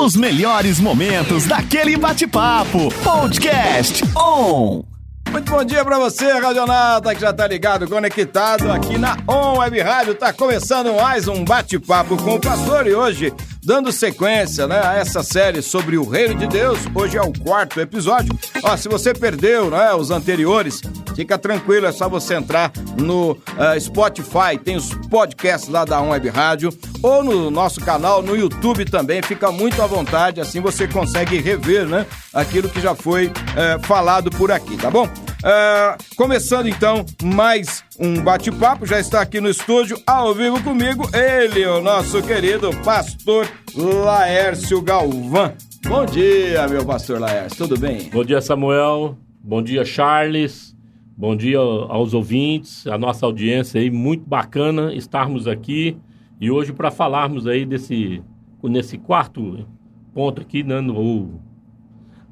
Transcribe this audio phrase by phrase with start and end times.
[0.00, 2.92] Os melhores momentos daquele bate-papo.
[3.02, 4.82] Podcast On.
[5.30, 9.80] Muito bom dia pra você, Radionauta, que já tá ligado, conectado aqui na On Web
[9.80, 10.14] Rádio.
[10.14, 15.22] Tá começando mais um bate-papo com o pastor e hoje, dando sequência né, a essa
[15.22, 18.36] série sobre o Reino de Deus, hoje é o quarto episódio.
[18.62, 20.80] Ó, se você perdeu né, os anteriores,
[21.14, 26.28] fica tranquilo, é só você entrar no uh, Spotify, tem os podcasts lá da Web
[26.28, 26.70] Rádio,
[27.02, 31.86] ou no nosso canal no YouTube também, fica muito à vontade, assim você consegue rever
[31.86, 35.08] né, aquilo que já foi uh, falado por aqui, tá bom?
[35.38, 41.64] Uh, começando então mais um bate-papo, já está aqui no estúdio ao vivo comigo, ele,
[41.64, 45.52] o nosso querido pastor Laércio Galvão.
[45.86, 48.10] Bom dia, meu pastor Laércio, tudo bem?
[48.10, 49.16] Bom dia, Samuel.
[49.40, 50.76] Bom dia, Charles.
[51.16, 55.96] Bom dia aos ouvintes, a nossa audiência aí, muito bacana estarmos aqui
[56.40, 58.20] e hoje para falarmos aí desse
[58.60, 59.64] nesse quarto
[60.12, 61.40] ponto aqui, né, no,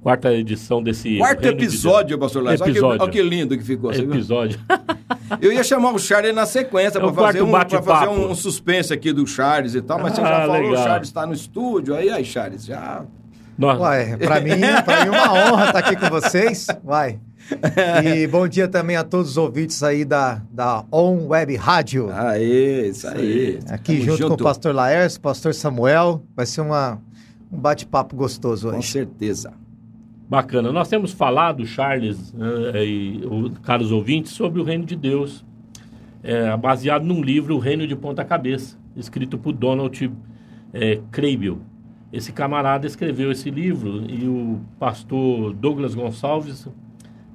[0.06, 1.18] quarta edição desse.
[1.18, 2.20] Quarto episódio, de...
[2.20, 2.70] pastor Lázaro.
[2.70, 2.86] Episódio.
[2.90, 3.92] Olha que, olha que lindo que ficou.
[3.92, 4.60] Episódio.
[5.42, 9.12] Eu ia chamar o Charles na sequência é para fazer, um, fazer um suspense aqui
[9.12, 10.72] do Charles e tal, mas ah, você já falou, legal.
[10.72, 11.96] o Charles está no estúdio.
[11.96, 13.04] Aí, aí, Charles, já.
[13.60, 16.68] Uai, para mim, pra mim é uma honra estar aqui com vocês.
[16.84, 17.18] Vai.
[18.04, 22.10] E bom dia também a todos os ouvintes aí da, da On Web Rádio.
[22.12, 23.58] Aê, isso aí.
[23.68, 26.22] Aqui Tamo junto, junto, com o pastor Laércio, pastor Samuel.
[26.36, 27.02] Vai ser uma,
[27.50, 28.76] um bate-papo gostoso hoje.
[28.76, 29.65] Com certeza.
[30.28, 30.72] Bacana.
[30.72, 35.44] Nós temos falado, Charles uh, e o, caros ouvintes, sobre o reino de Deus,
[36.20, 40.10] é, baseado num livro, O Reino de Ponta Cabeça, escrito por Donald
[40.74, 41.00] é,
[42.12, 46.68] Esse camarada escreveu esse livro e o pastor Douglas Gonçalves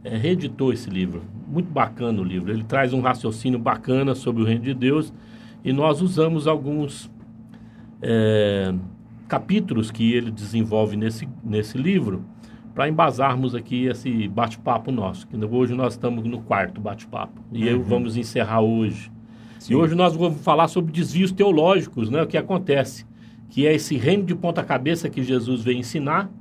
[0.04, 1.24] é, reeditou esse livro.
[1.48, 2.52] Muito bacana o livro.
[2.52, 5.14] Ele traz um raciocínio bacana sobre o reino de Deus
[5.64, 7.10] e nós usamos alguns
[8.02, 8.74] é,
[9.30, 12.26] capítulos que ele desenvolve nesse, nesse livro
[12.74, 15.28] para embasarmos aqui esse bate-papo nosso.
[15.28, 17.42] Que hoje nós estamos no quarto bate-papo.
[17.52, 17.70] E uhum.
[17.70, 19.12] eu vamos encerrar hoje.
[19.60, 19.74] Sim.
[19.74, 22.22] E hoje nós vamos falar sobre desvios teológicos, né?
[22.22, 23.06] O que acontece.
[23.50, 26.32] Que é esse reino de ponta-cabeça que Jesus veio ensinar.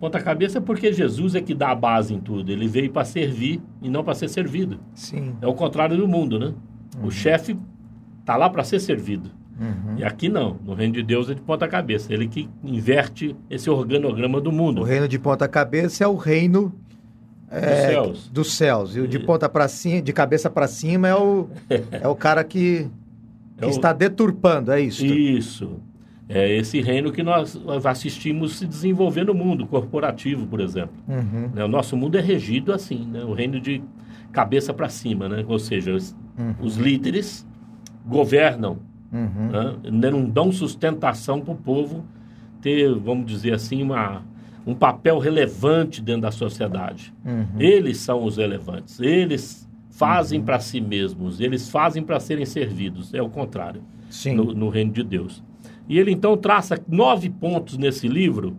[0.00, 2.50] Ponta-cabeça é porque Jesus é que dá a base em tudo.
[2.50, 4.80] Ele veio para servir e não para ser servido.
[4.94, 5.34] Sim.
[5.40, 6.54] É o contrário do mundo, né?
[6.98, 7.06] Uhum.
[7.06, 7.56] O chefe
[8.24, 9.30] tá lá para ser servido.
[9.58, 9.98] Uhum.
[9.98, 13.70] E aqui não, no reino de Deus é de ponta cabeça, ele que inverte esse
[13.70, 14.80] organograma do mundo.
[14.80, 16.72] O reino de ponta cabeça é o reino
[17.50, 18.30] é, dos céus.
[18.30, 18.96] Dos céus.
[18.96, 21.48] E o de ponta para cima, de cabeça para cima é o
[21.90, 22.88] é o cara que,
[23.56, 23.70] que é o...
[23.70, 25.04] está deturpando, é isso.
[25.04, 25.80] Isso.
[26.28, 30.94] É esse reino que nós assistimos se desenvolver no mundo corporativo, por exemplo.
[31.06, 31.50] Uhum.
[31.54, 33.22] Né, o nosso mundo é regido assim, né?
[33.22, 33.82] o reino de
[34.32, 35.44] cabeça para cima, né?
[35.46, 36.54] ou seja, os, uhum.
[36.62, 37.46] os líderes
[38.06, 38.78] governam
[39.14, 39.80] Uhum.
[39.92, 40.10] Né?
[40.10, 42.04] Não dão sustentação para o povo
[42.60, 44.22] ter, vamos dizer assim, uma,
[44.66, 47.14] um papel relevante dentro da sociedade.
[47.24, 47.60] Uhum.
[47.60, 48.98] Eles são os relevantes.
[48.98, 50.44] Eles fazem uhum.
[50.44, 51.40] para si mesmos.
[51.40, 53.14] Eles fazem para serem servidos.
[53.14, 53.82] É o contrário
[54.34, 55.42] no, no, reino de Deus.
[55.88, 58.56] E ele então traça nove pontos nesse livro.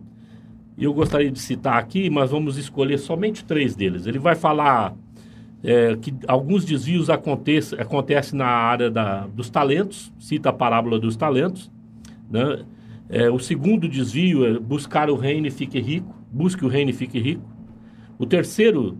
[0.78, 4.06] Eu gostaria de citar aqui, mas vamos escolher somente três deles.
[4.06, 4.94] Ele vai falar
[5.62, 11.16] é, que alguns desvios acontecem acontece na área da, dos talentos, cita a parábola dos
[11.16, 11.70] talentos.
[12.30, 12.64] Né?
[13.08, 16.92] É, o segundo desvio é buscar o reino e fique rico, busque o reino e
[16.92, 17.42] fique rico.
[18.18, 18.98] O terceiro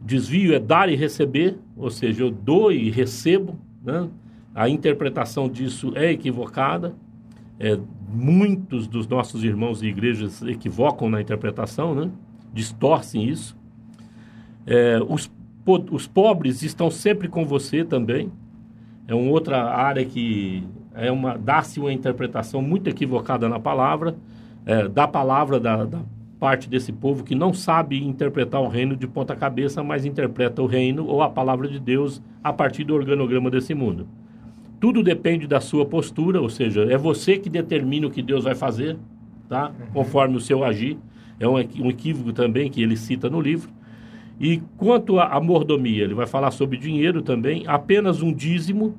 [0.00, 3.58] desvio é dar e receber, ou seja, eu dou e recebo.
[3.84, 4.08] Né?
[4.54, 6.94] A interpretação disso é equivocada.
[7.58, 12.10] É, muitos dos nossos irmãos e igrejas equivocam na interpretação, né?
[12.52, 13.56] distorcem isso.
[14.66, 15.30] É, os
[15.72, 18.30] os pobres estão sempre com você também.
[19.06, 20.64] É uma outra área que
[20.94, 24.16] é uma dá-se uma interpretação muito equivocada na palavra,
[24.66, 26.00] é, da palavra da, da
[26.38, 30.66] parte desse povo que não sabe interpretar o reino de ponta cabeça, mas interpreta o
[30.66, 34.06] reino ou a palavra de Deus a partir do organograma desse mundo.
[34.80, 38.54] Tudo depende da sua postura, ou seja, é você que determina o que Deus vai
[38.54, 38.96] fazer,
[39.48, 39.70] tá?
[39.70, 39.86] Uhum.
[39.92, 40.96] Conforme o seu agir.
[41.40, 43.70] É um, um equívoco também que ele cita no livro.
[44.40, 48.96] E quanto à mordomia, ele vai falar sobre dinheiro também, apenas um dízimo,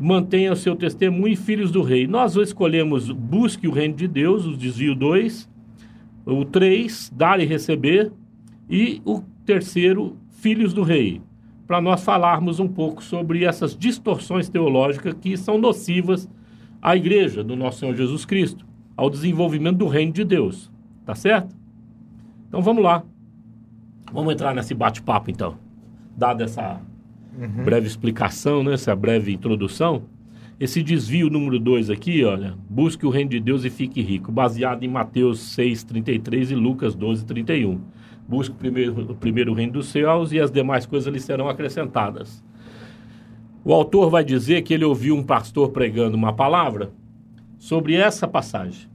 [0.00, 2.06] mantenha o seu testemunho e filhos do rei.
[2.06, 5.48] Nós escolhemos busque o reino de Deus, o desvio 2,
[6.26, 8.12] o 3, dar e receber,
[8.68, 11.22] e o terceiro, filhos do rei,
[11.66, 16.28] para nós falarmos um pouco sobre essas distorções teológicas que são nocivas
[16.82, 20.70] à igreja do nosso Senhor Jesus Cristo, ao desenvolvimento do reino de Deus.
[21.06, 21.54] Tá certo?
[22.48, 23.02] Então vamos lá.
[24.14, 25.56] Vamos entrar nesse bate-papo então.
[26.16, 26.80] Dada essa
[27.36, 27.64] uhum.
[27.64, 30.04] breve explicação, né, essa breve introdução.
[30.60, 34.84] Esse desvio número 2 aqui, olha, busque o reino de Deus e fique rico, baseado
[34.84, 37.80] em Mateus 6, 33 e Lucas 12, 31.
[38.28, 42.40] Busque primeiro, o primeiro reino dos céus e as demais coisas lhe serão acrescentadas.
[43.64, 46.92] O autor vai dizer que ele ouviu um pastor pregando uma palavra
[47.58, 48.88] sobre essa passagem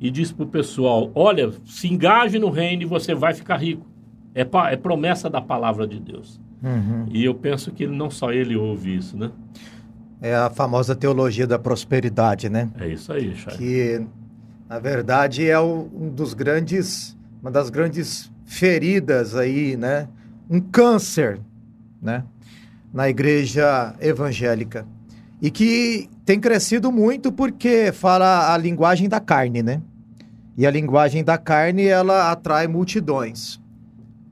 [0.00, 3.89] e disse para o pessoal: Olha, se engaje no reino e você vai ficar rico.
[4.34, 6.40] É, é promessa da palavra de Deus.
[6.62, 7.06] Uhum.
[7.10, 9.30] E eu penso que não só ele ouve isso, né?
[10.20, 12.70] É a famosa teologia da prosperidade, né?
[12.78, 13.56] É isso aí, Chay.
[13.56, 14.06] Que,
[14.68, 20.08] na verdade, é um dos grandes, uma das grandes feridas aí, né?
[20.48, 21.40] Um câncer,
[22.02, 22.24] né?
[22.92, 24.86] Na igreja evangélica.
[25.40, 29.80] E que tem crescido muito porque fala a linguagem da carne, né?
[30.56, 33.59] E a linguagem da carne, ela atrai multidões.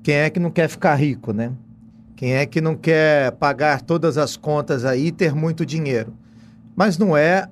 [0.03, 1.53] Quem é que não quer ficar rico, né?
[2.17, 6.15] Quem é que não quer pagar todas as contas aí e ter muito dinheiro?
[6.75, 7.49] Mas não é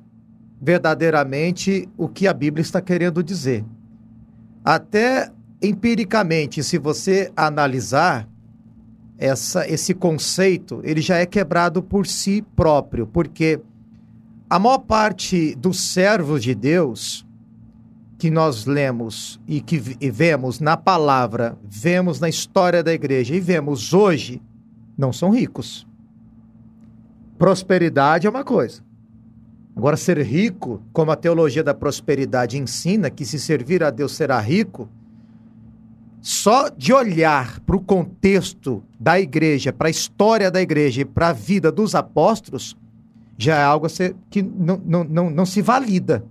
[0.60, 3.64] verdadeiramente o que a Bíblia está querendo dizer.
[4.64, 5.30] Até
[5.62, 8.28] empiricamente, se você analisar
[9.18, 13.60] essa, esse conceito, ele já é quebrado por si próprio, porque
[14.48, 17.25] a maior parte dos servos de Deus
[18.18, 23.92] que nós lemos e que vemos na palavra, vemos na história da igreja e vemos
[23.92, 24.40] hoje,
[24.96, 25.86] não são ricos.
[27.38, 28.82] Prosperidade é uma coisa.
[29.76, 34.40] Agora, ser rico, como a teologia da prosperidade ensina, que se servir a Deus será
[34.40, 34.88] rico,
[36.22, 41.28] só de olhar para o contexto da igreja, para a história da igreja e para
[41.28, 42.74] a vida dos apóstolos,
[43.36, 43.86] já é algo
[44.30, 46.24] que não, não, não, não se valida.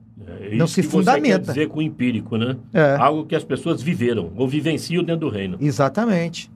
[0.57, 1.37] Não se que fundamenta.
[1.37, 2.57] Você quer dizer com o empírico, né?
[2.73, 2.95] É.
[2.95, 5.57] Algo que as pessoas viveram ou vivenciam dentro do reino.
[5.59, 6.51] Exatamente.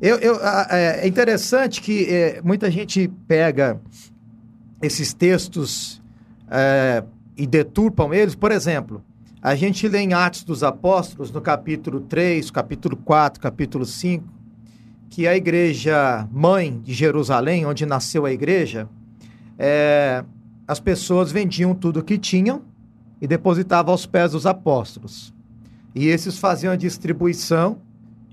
[0.00, 0.38] Eu, eu,
[0.70, 3.78] é interessante que é, muita gente pega
[4.80, 6.00] esses textos
[6.50, 7.04] é,
[7.36, 8.34] e deturpam eles.
[8.34, 9.04] Por exemplo,
[9.42, 14.24] a gente lê em Atos dos Apóstolos, no capítulo 3, capítulo 4, capítulo 5,
[15.10, 18.88] que a igreja mãe de Jerusalém, onde nasceu a igreja,
[19.58, 20.24] é,
[20.66, 22.62] as pessoas vendiam tudo o que tinham
[23.20, 25.34] e depositavam aos pés dos apóstolos.
[25.94, 27.78] E esses faziam a distribuição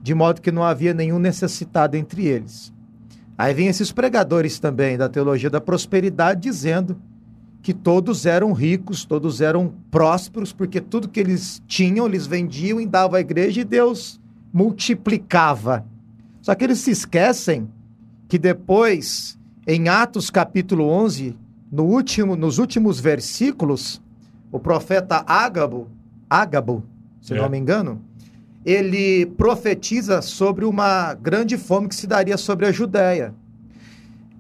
[0.02, 2.74] de modo que não havia nenhum necessitado entre eles.
[3.38, 6.98] Aí vem esses pregadores também da teologia da prosperidade dizendo
[7.62, 12.86] que todos eram ricos, todos eram prósperos, porque tudo que eles tinham, eles vendiam e
[12.86, 14.20] davam à igreja e Deus
[14.54, 15.86] multiplicava.
[16.42, 17.68] Só que eles se esquecem
[18.28, 19.38] que depois,
[19.68, 21.36] em Atos capítulo 11,
[21.72, 24.02] no último, nos últimos versículos,
[24.58, 25.88] o profeta Ágabo,
[26.28, 26.84] Ágabo,
[27.22, 27.38] se é.
[27.38, 28.02] não me engano,
[28.66, 33.34] ele profetiza sobre uma grande fome que se daria sobre a Judéia.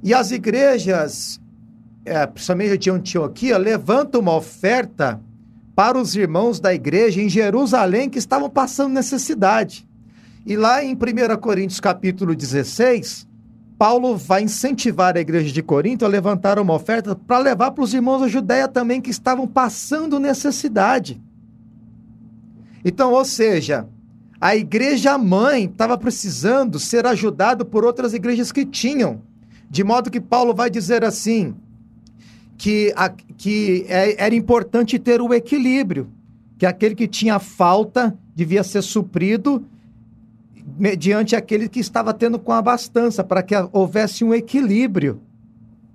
[0.03, 1.39] E as igrejas,
[2.03, 5.21] é, principalmente de Antioquia, levantam uma oferta
[5.75, 9.87] para os irmãos da igreja em Jerusalém que estavam passando necessidade.
[10.45, 13.26] E lá em 1 Coríntios capítulo 16,
[13.77, 17.93] Paulo vai incentivar a igreja de Corinto a levantar uma oferta para levar para os
[17.93, 21.21] irmãos da Judéia também que estavam passando necessidade.
[22.83, 23.87] Então, ou seja,
[24.41, 29.21] a igreja mãe estava precisando ser ajudada por outras igrejas que tinham.
[29.69, 31.55] De modo que Paulo vai dizer assim:
[32.57, 36.09] que, a, que é, era importante ter o equilíbrio,
[36.57, 39.63] que aquele que tinha falta devia ser suprido
[40.77, 45.21] mediante aquele que estava tendo com abastança, para que houvesse um equilíbrio,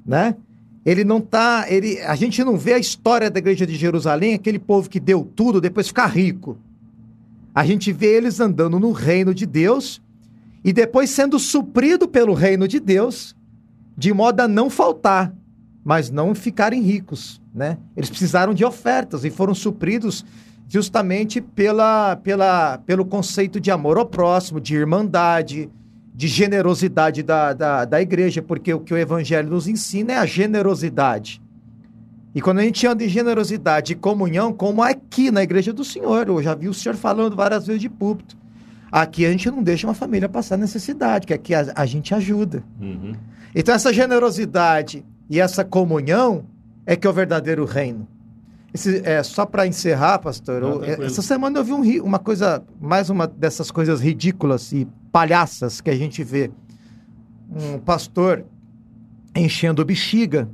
[0.04, 0.36] né?
[0.84, 4.58] Ele não tá, ele, a gente não vê a história da igreja de Jerusalém, aquele
[4.58, 6.58] povo que deu tudo, depois ficar rico.
[7.54, 10.02] A gente vê eles andando no reino de Deus
[10.64, 13.36] e depois sendo suprido pelo reino de Deus,
[13.96, 15.32] de modo a não faltar,
[15.84, 17.78] mas não ficarem ricos, né?
[17.96, 20.24] Eles precisaram de ofertas e foram supridos
[20.72, 25.68] justamente pela, pela, pelo conceito de amor ao próximo, de irmandade,
[26.14, 30.24] de generosidade da, da, da igreja, porque o que o evangelho nos ensina é a
[30.24, 31.42] generosidade.
[32.34, 36.26] E quando a gente anda em generosidade e comunhão, como aqui na igreja do Senhor,
[36.26, 38.34] eu já vi o Senhor falando várias vezes de púlpito.
[38.90, 42.64] Aqui a gente não deixa uma família passar necessidade, que aqui a, a gente ajuda.
[42.80, 43.12] Uhum.
[43.54, 46.46] Então, essa generosidade e essa comunhão
[46.86, 48.08] é que é o verdadeiro reino.
[48.74, 52.64] Esse, é, só para encerrar, pastor, Não, eu, essa semana eu vi um, uma coisa,
[52.80, 56.50] mais uma dessas coisas ridículas e palhaças que a gente vê.
[57.50, 58.46] Um pastor
[59.36, 60.48] enchendo bexiga.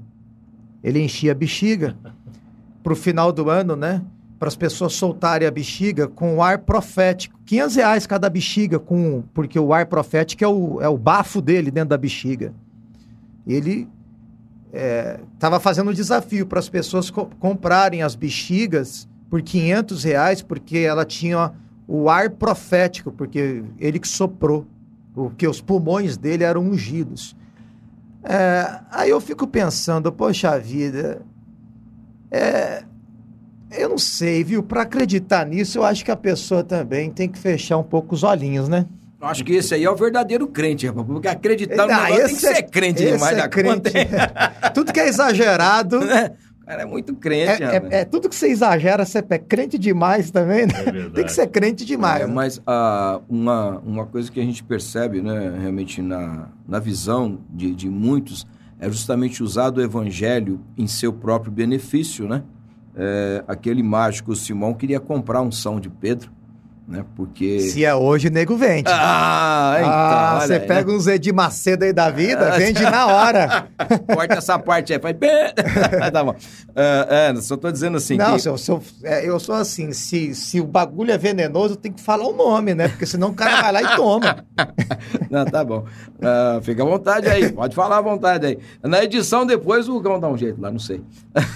[0.82, 1.96] Ele enchia a bexiga
[2.82, 4.02] para o final do ano, né?
[4.37, 7.38] Para as pessoas soltarem a bexiga com o ar profético.
[7.44, 11.70] 500 reais cada bexiga, com, porque o ar profético é o, é o bafo dele
[11.70, 12.52] dentro da bexiga.
[13.46, 13.88] Ele
[14.72, 20.42] estava é, fazendo um desafio para as pessoas co comprarem as bexigas por 500 reais,
[20.42, 21.52] porque ela tinha
[21.87, 24.66] o ar profético, porque ele que soprou,
[25.14, 27.37] porque os pulmões dele eram ungidos.
[28.22, 31.22] É, aí eu fico pensando, poxa vida,
[32.30, 32.84] é,
[33.70, 34.62] eu não sei, viu?
[34.62, 38.22] Para acreditar nisso, eu acho que a pessoa também tem que fechar um pouco os
[38.22, 38.87] olhinhos, né?
[39.20, 41.06] Eu acho que esse aí é o verdadeiro crente, rapaz.
[41.06, 43.90] Porque acreditar no negócio tem que ser crente demais é da crente.
[43.90, 44.70] conta.
[44.72, 45.98] Tudo que é exagerado.
[46.62, 49.78] O cara é muito crente, é, é, é, tudo que você exagera, você é crente
[49.78, 50.75] demais também, né?
[50.87, 52.20] É tem que ser crente demais.
[52.20, 52.34] É, né?
[52.34, 57.75] Mas uh, uma, uma coisa que a gente percebe, né, realmente na, na visão de,
[57.75, 58.46] de muitos,
[58.78, 62.42] é justamente usar o evangelho em seu próprio benefício, né?
[62.94, 66.30] É, aquele mágico Simão queria comprar um são de Pedro
[66.88, 67.04] né?
[67.14, 67.61] Porque.
[67.61, 68.90] Se é hoje, o nego vende.
[68.90, 69.92] Ah, então.
[69.92, 73.68] Ah, você pega uns Edir Macedo aí da vida, vende na hora.
[74.12, 75.14] Corta essa parte aí, faz.
[76.11, 76.30] tá bom.
[76.30, 78.16] Uh, é, só tô dizendo assim.
[78.16, 78.40] Não, que...
[78.40, 81.92] se eu, se eu, é, eu sou assim, se, se o bagulho é venenoso, tem
[81.92, 82.88] que falar o nome, né?
[82.88, 84.45] Porque senão o cara vai lá e toma.
[85.30, 85.85] não, tá bom.
[86.18, 88.59] Uh, fica à vontade aí, pode falar à vontade aí.
[88.83, 91.02] Na edição depois o Gão dá um jeito lá, não sei.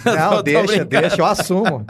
[0.04, 1.84] Não, deixa, deixa, eu assumo.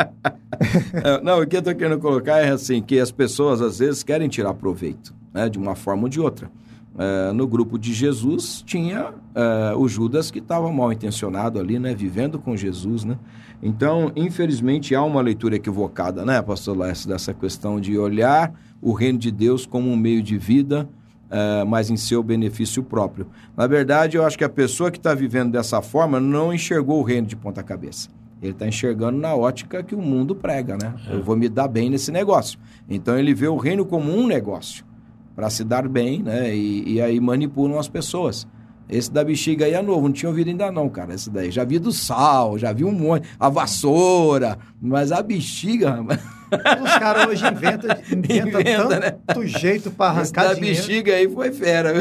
[1.23, 4.03] não, o que eu tô querendo colocar é assim, que as pessoas pessoas às vezes
[4.03, 6.51] querem tirar proveito, né, de uma forma ou de outra.
[6.99, 11.95] É, no grupo de Jesus tinha é, o Judas que estava mal intencionado ali, né,
[11.95, 13.17] vivendo com Jesus, né.
[13.63, 19.19] Então, infelizmente, há uma leitura equivocada, né, Pastor Lécio, dessa questão de olhar o reino
[19.19, 20.87] de Deus como um meio de vida,
[21.31, 23.29] é, mas em seu benefício próprio.
[23.57, 27.03] Na verdade, eu acho que a pessoa que está vivendo dessa forma não enxergou o
[27.03, 28.11] reino de ponta cabeça.
[28.43, 30.95] Ele está enxergando na ótica que o mundo prega, né?
[31.09, 31.15] É.
[31.15, 32.59] Eu vou me dar bem nesse negócio.
[32.89, 34.85] Então ele vê o reino como um negócio
[35.37, 36.55] para se dar bem, né?
[36.55, 38.47] E, e, aí manipulam as pessoas.
[38.89, 41.15] Esse da bexiga aí é novo, não tinha ouvido ainda não, cara.
[41.15, 41.53] Esse daí.
[41.53, 43.29] Já vi do sal, já vi um monte.
[43.39, 46.05] A vassoura, mas a bexiga.
[46.83, 48.89] Os caras hoje inventam inventa, inventa
[49.27, 49.47] tanto né?
[49.47, 50.77] jeito para arrancar Esse da dinheiro.
[50.77, 51.93] bexiga aí foi fera.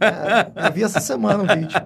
[0.00, 1.80] É, eu vi essa semana um vídeo.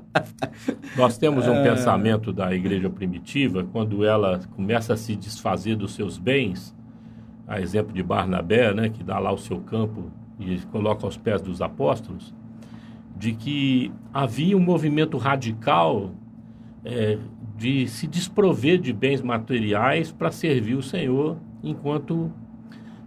[0.96, 1.62] Nós temos um é...
[1.62, 6.74] pensamento da igreja primitiva, quando ela começa a se desfazer dos seus bens,
[7.46, 11.42] a exemplo de Barnabé, né, que dá lá o seu campo e coloca aos pés
[11.42, 12.32] dos apóstolos,
[13.16, 16.12] de que havia um movimento radical
[16.84, 17.18] é,
[17.56, 22.30] de se desprover de bens materiais para servir o Senhor enquanto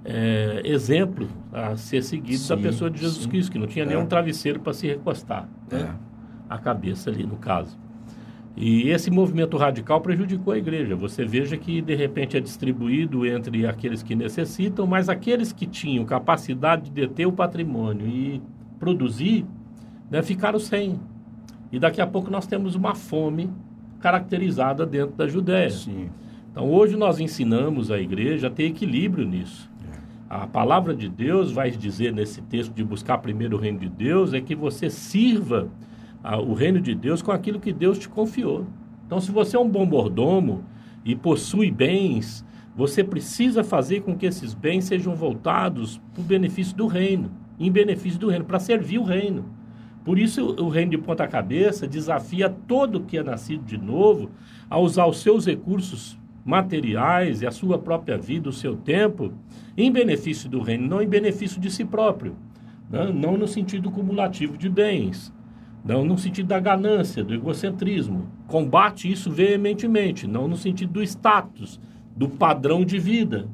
[0.04, 3.30] é, exemplo a ser seguido sim, da pessoa de Jesus sim.
[3.30, 3.88] Cristo, que não tinha é.
[3.88, 5.82] nenhum travesseiro para se recostar, né?
[5.82, 6.54] É.
[6.54, 7.78] a cabeça ali no caso.
[8.60, 10.96] E esse movimento radical prejudicou a igreja.
[10.96, 16.04] Você veja que de repente é distribuído entre aqueles que necessitam, mas aqueles que tinham
[16.04, 18.42] capacidade de deter o patrimônio e
[18.80, 19.46] produzir,
[20.10, 21.00] né, ficaram sem.
[21.72, 23.48] E daqui a pouco nós temos uma fome
[24.00, 25.70] caracterizada dentro da Judéia.
[25.70, 26.10] Sim.
[26.58, 29.70] Então hoje nós ensinamos a igreja a ter equilíbrio nisso.
[30.28, 34.34] A palavra de Deus vai dizer nesse texto de buscar primeiro o reino de Deus
[34.34, 35.70] é que você sirva
[36.48, 38.66] o reino de Deus com aquilo que Deus te confiou.
[39.06, 40.64] Então, se você é um bom mordomo
[41.06, 42.44] e possui bens,
[42.76, 47.72] você precisa fazer com que esses bens sejam voltados para o benefício do reino, em
[47.72, 49.46] benefício do reino, para servir o reino.
[50.04, 54.32] Por isso, o reino de ponta cabeça desafia todo que é nascido de novo
[54.68, 56.17] a usar os seus recursos
[56.48, 59.34] materiais e a sua própria vida, o seu tempo,
[59.76, 62.38] em benefício do reino, não em benefício de si próprio.
[62.90, 63.12] Né?
[63.14, 65.34] Não no sentido cumulativo de bens,
[65.84, 68.30] não no sentido da ganância, do egocentrismo.
[68.48, 71.82] Combate isso veementemente, não no sentido do status,
[72.16, 73.50] do padrão de vida.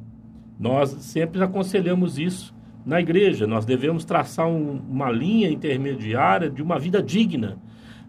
[0.60, 2.54] Nós sempre aconselhamos isso
[2.86, 3.48] na igreja.
[3.48, 7.58] Nós devemos traçar um, uma linha intermediária de uma vida digna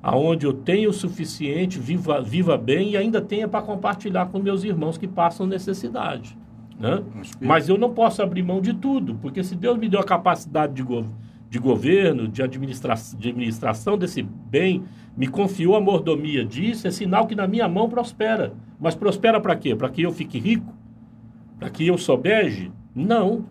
[0.05, 4.63] aonde eu tenho o suficiente, viva, viva bem e ainda tenha para compartilhar com meus
[4.63, 6.37] irmãos que passam necessidade.
[6.79, 7.03] Né?
[7.41, 10.75] Mas eu não posso abrir mão de tudo, porque se Deus me deu a capacidade
[10.75, 11.07] de, go
[11.49, 14.85] de governo, de, administra de administração desse bem,
[15.17, 18.53] me confiou a mordomia disso, é sinal que na minha mão prospera.
[18.79, 19.75] Mas prospera para quê?
[19.75, 20.71] Para que eu fique rico?
[21.59, 22.71] Para que eu sobeje?
[22.95, 23.47] Não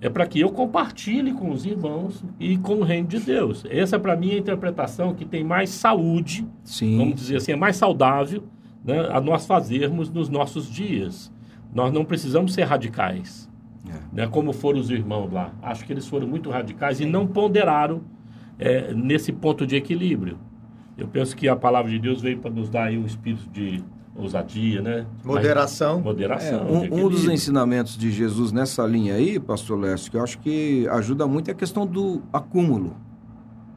[0.00, 3.64] é para que eu compartilhe com os irmãos e com o reino de Deus.
[3.68, 6.98] Essa, para mim, é a interpretação que tem mais saúde, Sim.
[6.98, 8.44] vamos dizer assim, é mais saudável
[8.84, 11.32] né, a nós fazermos nos nossos dias.
[11.74, 13.50] Nós não precisamos ser radicais,
[13.88, 13.98] é.
[14.12, 15.52] né, como foram os irmãos lá.
[15.62, 18.02] Acho que eles foram muito radicais e não ponderaram
[18.58, 20.38] é, nesse ponto de equilíbrio.
[20.96, 23.82] Eu penso que a palavra de Deus veio para nos dar um espírito de
[24.16, 25.06] ousadia, né?
[25.24, 25.96] Moderação.
[25.96, 26.60] Mas, moderação.
[26.60, 30.38] É, um, um, dos ensinamentos de Jesus nessa linha aí, pastor Lécio, que eu acho
[30.38, 32.96] que ajuda muito é a questão do acúmulo.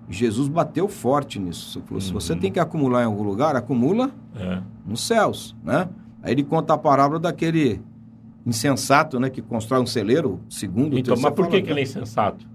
[0.10, 1.82] Jesus bateu forte nisso.
[1.86, 4.62] Falou, Se você tem que acumular em algum lugar, acumula É.
[4.86, 5.90] nos céus, né?
[6.24, 7.82] Aí ele conta a parábola daquele
[8.46, 11.76] insensato, né, que constrói um celeiro, segundo, Então, mas por que, fala, que ele é
[11.76, 11.82] né?
[11.82, 12.48] insensato?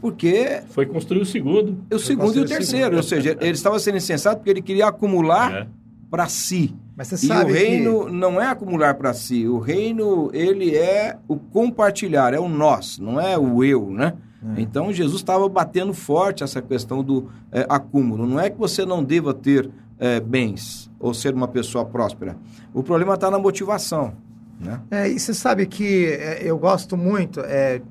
[0.00, 1.78] Porque Foi construir o segundo.
[1.92, 5.52] o segundo e o terceiro, ou seja, ele estava sendo insensato porque ele queria acumular
[5.52, 5.66] É.
[6.08, 6.72] para si.
[6.96, 8.12] Mas você E sabe o reino que...
[8.12, 13.20] não é acumular para si, o reino ele é o compartilhar, é o nós, não
[13.20, 14.14] é o eu, né?
[14.56, 18.26] Então Jesus estava batendo forte essa questão do é, acúmulo.
[18.26, 22.36] Não é que você não deva ter é, bens ou ser uma pessoa próspera.
[22.72, 24.12] O problema está na motivação,
[24.60, 24.80] né?
[24.90, 27.82] É, e você sabe que é, eu gosto muito é,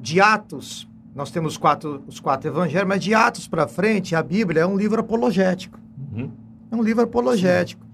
[0.00, 0.88] de Atos.
[1.14, 4.76] Nós temos quatro, os quatro evangelhos, mas de Atos para frente, a Bíblia é um
[4.76, 5.78] livro apologético.
[6.12, 6.30] Uhum.
[6.70, 7.84] É um livro apologético.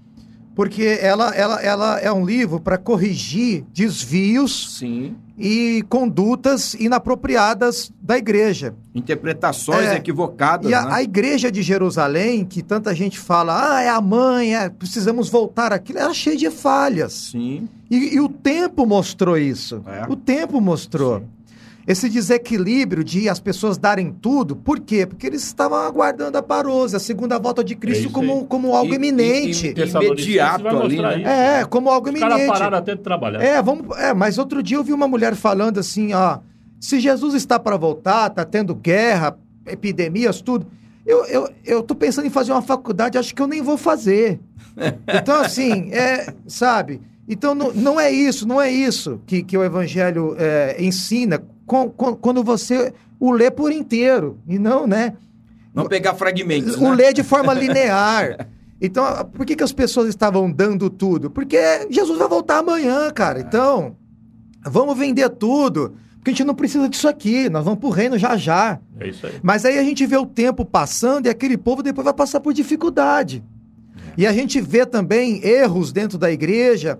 [0.57, 5.15] Porque ela, ela, ela é um livro para corrigir desvios Sim.
[5.37, 8.73] e condutas inapropriadas da igreja.
[8.95, 10.93] Interpretações É, equivocadas, E a, né?
[10.93, 15.71] a igreja de Jerusalém, que tanta gente fala, ah, é a mãe, é, precisamos voltar
[15.71, 17.13] aquilo, era cheia de falhas.
[17.31, 17.69] Sim.
[17.87, 19.83] E, e o tempo mostrou isso.
[19.85, 20.11] É.
[20.11, 21.21] O tempo mostrou.
[21.87, 25.05] Esse desequilíbrio de as pessoas darem tudo, por quê?
[25.05, 28.91] Porque eles estavam aguardando a parose, a segunda volta de Cristo isso como, como algo
[28.91, 29.67] E- imenente.
[29.67, 31.17] e- e- Imediato ali, né?
[31.19, 31.27] isso.
[31.27, 32.51] é, como algo Os caras iminente.
[32.59, 33.41] pararam até de trabalhar.
[33.41, 36.39] É, vamos, é, mas outro dia eu vi uma mulher falando assim, ó,
[36.77, 40.67] se Jesus está para voltar, tá tendo guerra, epidemias, tudo.
[41.05, 44.39] Eu, eu, eu tô pensando em fazer uma faculdade, acho que eu nem vou fazer.
[45.07, 47.01] Então, assim, é, sabe?
[47.27, 51.89] Então, não, não é isso, não é isso que, que o Evangelho é, ensina com-
[51.91, 55.13] com- quando você o lê por inteiro, e não, né?
[55.75, 56.95] Não pegar fragmentos, o né?
[56.95, 58.47] ler de forma linear.
[58.81, 61.29] Então, por que, que as pessoas estavam dando tudo?
[61.29, 61.57] Porque
[61.89, 63.39] Jesus vai voltar amanhã, cara.
[63.39, 63.95] Então,
[64.63, 65.95] vamos vender tudo.
[66.15, 67.49] Porque a gente não precisa disso aqui.
[67.49, 68.79] Nós vamos pro reino já já.
[68.99, 69.33] É isso aí.
[69.41, 72.53] Mas aí a gente vê o tempo passando e aquele povo depois vai passar por
[72.53, 73.43] dificuldade.
[74.15, 76.99] E a gente vê também erros dentro da igreja.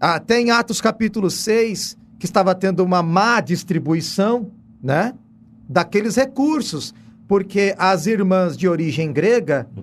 [0.00, 4.50] Até em Atos capítulo 6, que estava tendo uma má distribuição,
[4.82, 5.12] né?
[5.68, 6.94] Daqueles recursos.
[7.28, 9.82] Porque as irmãs de origem grega Não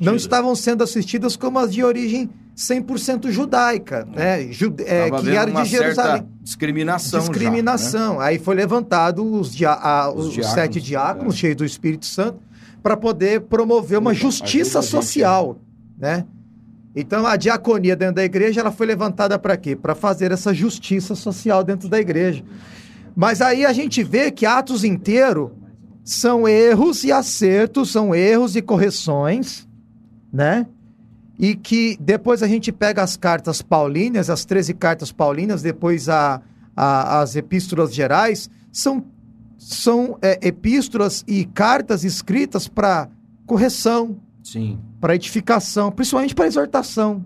[0.00, 4.42] não estavam sendo assistidas como as de origem 100% judaica, né?
[4.52, 5.16] Jude- é, que
[5.50, 6.12] uma de Jerusalém.
[6.12, 7.32] certa discriminação já, né?
[7.32, 8.20] Discriminação.
[8.20, 11.38] Aí foi levantado os, dia- a- Os os diáconos, sete diáconos, é.
[11.38, 12.38] cheios do Espírito Santo,
[12.82, 15.58] para poder promover uma justiça gente, social,
[15.98, 16.24] né?
[16.94, 19.74] Então a diaconia dentro da igreja ela foi levantada para quê?
[19.74, 22.44] Para fazer essa justiça social dentro da igreja.
[23.16, 25.52] Mas aí a gente vê que Atos inteiro
[26.04, 29.66] são erros e acertos, são erros e correções,
[30.32, 30.66] né?
[31.38, 36.40] E que depois a gente pega as cartas paulinas, as 13 cartas paulinas, depois a,
[36.76, 39.04] a- as epístolas gerais, são,
[39.58, 43.08] são é, epístolas e cartas escritas para
[43.46, 44.78] correção, Sim.
[45.04, 47.22] Para edificação, principalmente para exortação,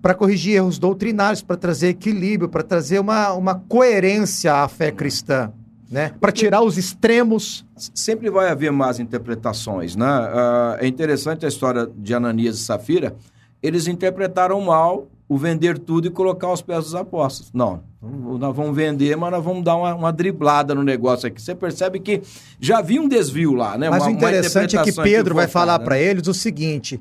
[0.00, 5.52] para corrigir erros doutrinários, para trazer equilíbrio, para trazer uma, uma coerência à fé cristã,
[5.90, 6.12] né?
[6.20, 7.66] Para tirar os extremos.
[7.76, 10.06] Sempre vai haver más interpretações, né?
[10.06, 13.16] Ah, é interessante a história de Ananias e Safira.
[13.60, 17.50] Eles interpretaram mal o vender tudo e colocar aos pés dos apóstolos.
[17.52, 21.42] Não, nós vamos vender, mas nós vamos dar uma, uma driblada no negócio aqui.
[21.42, 22.22] Você percebe que
[22.60, 23.90] já havia um desvio lá, né?
[23.90, 25.84] Mas Uma- o interessante é que Pedro vai falar né?
[25.84, 27.00] para eles o seguinte: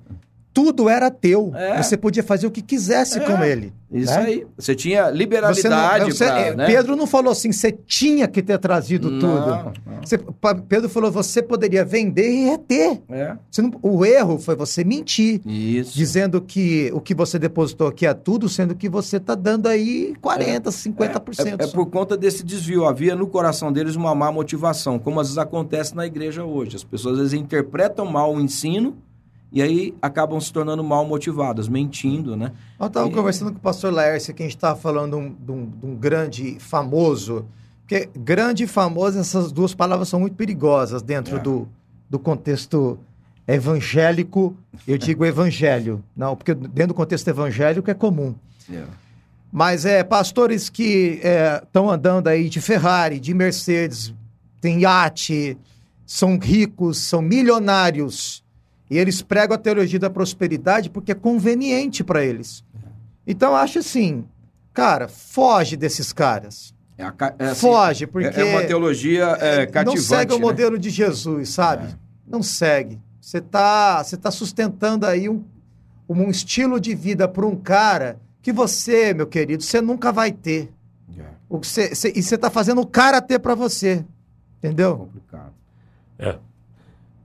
[0.56, 1.52] tudo era teu.
[1.54, 1.84] É.
[1.84, 3.22] Você podia fazer o que quisesse É.
[3.22, 3.74] com ele.
[3.92, 4.20] Isso né?
[4.26, 4.48] aí.
[4.58, 6.66] Você tinha Você não- liberalidade você- pra, é, né?
[6.66, 9.48] Pedro não falou assim, você tinha que ter trazido Não, tudo.
[9.48, 9.74] não.
[10.02, 10.18] Você-
[10.68, 13.02] Pedro falou, você poderia vender e reter.
[13.10, 13.36] É.
[13.60, 15.42] Não- o erro foi você mentir.
[15.46, 15.94] Isso.
[15.96, 20.14] Dizendo que o que você depositou aqui é tudo, sendo que você está dando aí
[20.22, 21.62] 40%, 50%.
[21.62, 22.86] É, é por conta desse desvio.
[22.86, 26.76] Havia no coração deles uma má motivação, como às vezes acontece na igreja hoje.
[26.78, 28.96] As pessoas às vezes interpretam mal o ensino
[29.56, 32.52] e aí acabam se tornando mal motivadas, mentindo, né?
[32.80, 35.66] Eu estava E- conversando com o pastor Laércio, que a gente estava falando de um,
[35.66, 37.46] de um grande famoso.
[37.82, 41.40] Porque grande e famoso, essas duas palavras são muito perigosas dentro É.
[41.40, 41.68] do,
[42.10, 43.00] do contexto
[43.48, 44.56] evangélico.
[44.88, 46.04] Eu digo evangelho.
[46.16, 48.36] Não, porque dentro do contexto evangélico é comum.
[49.52, 51.22] Mas é pastores que
[51.64, 54.14] estão andando aí de Ferrari, de Mercedes,
[54.60, 55.58] tem iate,
[56.06, 58.44] são ricos, são milionários.
[58.90, 62.64] E eles pregam a teologia da prosperidade porque é conveniente para eles.
[63.26, 64.26] Então eu acho assim,
[64.74, 66.74] cara, foge desses caras.
[66.98, 69.98] É a é assim, foge, porque é- é uma teologia é, cativante.
[69.98, 70.42] não segue o né?
[70.42, 71.88] modelo de Jesus, sabe?
[71.88, 71.96] É.
[72.28, 73.00] Não segue.
[73.20, 75.44] Você tá, você tá sustentando aí um,
[76.08, 80.72] um estilo de vida para um cara que você, meu querido, você nunca vai ter.
[81.18, 84.06] É, O que você, você- e você tá fazendo o cara ter para você.
[84.62, 84.96] é Entendeu?
[84.98, 85.54] complicado.
[86.20, 86.38] É.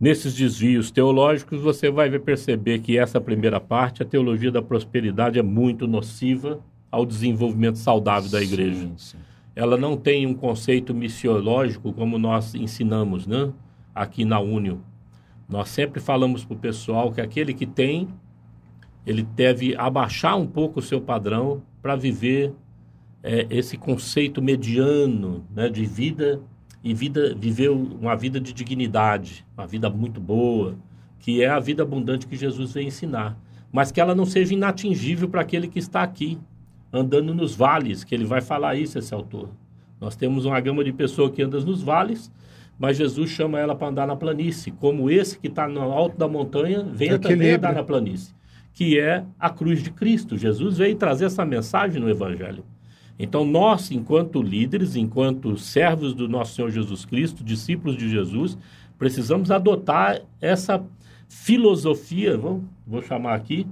[0.00, 5.42] nesses desvios teológicos, você vai perceber que essa primeira parte, a teologia da prosperidade, é
[5.42, 6.58] muito nociva
[6.90, 8.80] ao desenvolvimento saudável da igreja.
[8.80, 9.18] Sim, sim.
[9.54, 13.52] Ela não tem um conceito missiológico como nós ensinamos né?
[13.94, 14.80] aqui na Unio.
[15.46, 18.08] Nós sempre falamos para o pessoal que aquele que tem,
[19.04, 22.54] ele deve abaixar um pouco o seu padrão para viver
[23.22, 26.40] é, esse conceito mediano né, de vida
[26.82, 30.74] e vida, viver uma vida de dignidade, uma vida muito boa,
[31.18, 33.38] que é a vida abundante que Jesus veio ensinar.
[33.70, 36.38] Mas que ela não seja inatingível para aquele que está aqui,
[36.92, 39.48] andando nos vales, que ele vai falar isso, esse autor.
[40.00, 42.32] Nós temos uma gama de pessoas que andam nos vales,
[42.78, 46.26] mas Jesus chama ela para andar na planície, como esse que está no alto da
[46.26, 48.34] montanha, venha também andar na planície,
[48.72, 50.38] que é a cruz de Cristo.
[50.38, 52.64] Jesus veio trazer essa mensagem no Evangelho.
[53.22, 58.56] Então, nós, enquanto líderes, enquanto servos do nosso Senhor Jesus Cristo, discípulos de Jesus,
[58.98, 60.82] precisamos adotar essa
[61.28, 63.66] filosofia, vou, vou chamar aqui,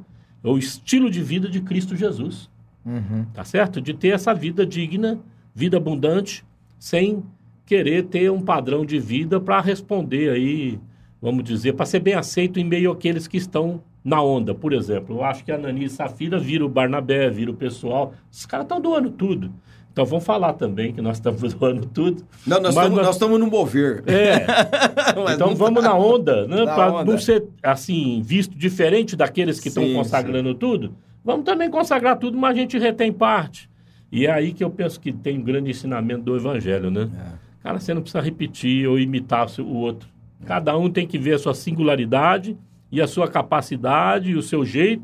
[0.45, 2.51] o estilo de vida de Cristo Jesus.
[2.85, 3.25] Uhum.
[3.33, 3.81] Tá certo?
[3.81, 5.19] De ter essa vida digna,
[5.55, 6.45] vida abundante,
[6.79, 7.23] sem
[7.65, 10.79] querer ter um padrão de vida para responder aí,
[11.21, 15.17] vamos dizer, para ser bem aceito em meio àqueles que estão na onda, por exemplo.
[15.17, 18.15] Eu acho que a Nani e Safira viram o Barnabé, viram o pessoal.
[18.31, 19.53] Os caras estão doando tudo.
[19.93, 22.25] Então vamos falar também que nós estamos doando tudo.
[22.47, 24.05] Não, nós estamos no mover.
[24.07, 24.47] É.
[25.35, 25.89] então vamos tá...
[25.89, 26.65] na onda, né?
[26.65, 30.57] Para não ser assim, visto diferente daqueles que estão consagrando sim.
[30.57, 30.95] tudo.
[31.25, 33.69] Vamos também consagrar tudo, mas a gente retém parte.
[34.11, 37.11] E é aí que eu penso que tem um grande ensinamento do evangelho, né?
[37.13, 37.49] É.
[37.63, 40.09] Cara, você não precisa repetir ou imitar o outro.
[40.45, 42.57] Cada um tem que ver a sua singularidade
[42.91, 45.03] e a sua capacidade e o seu jeito,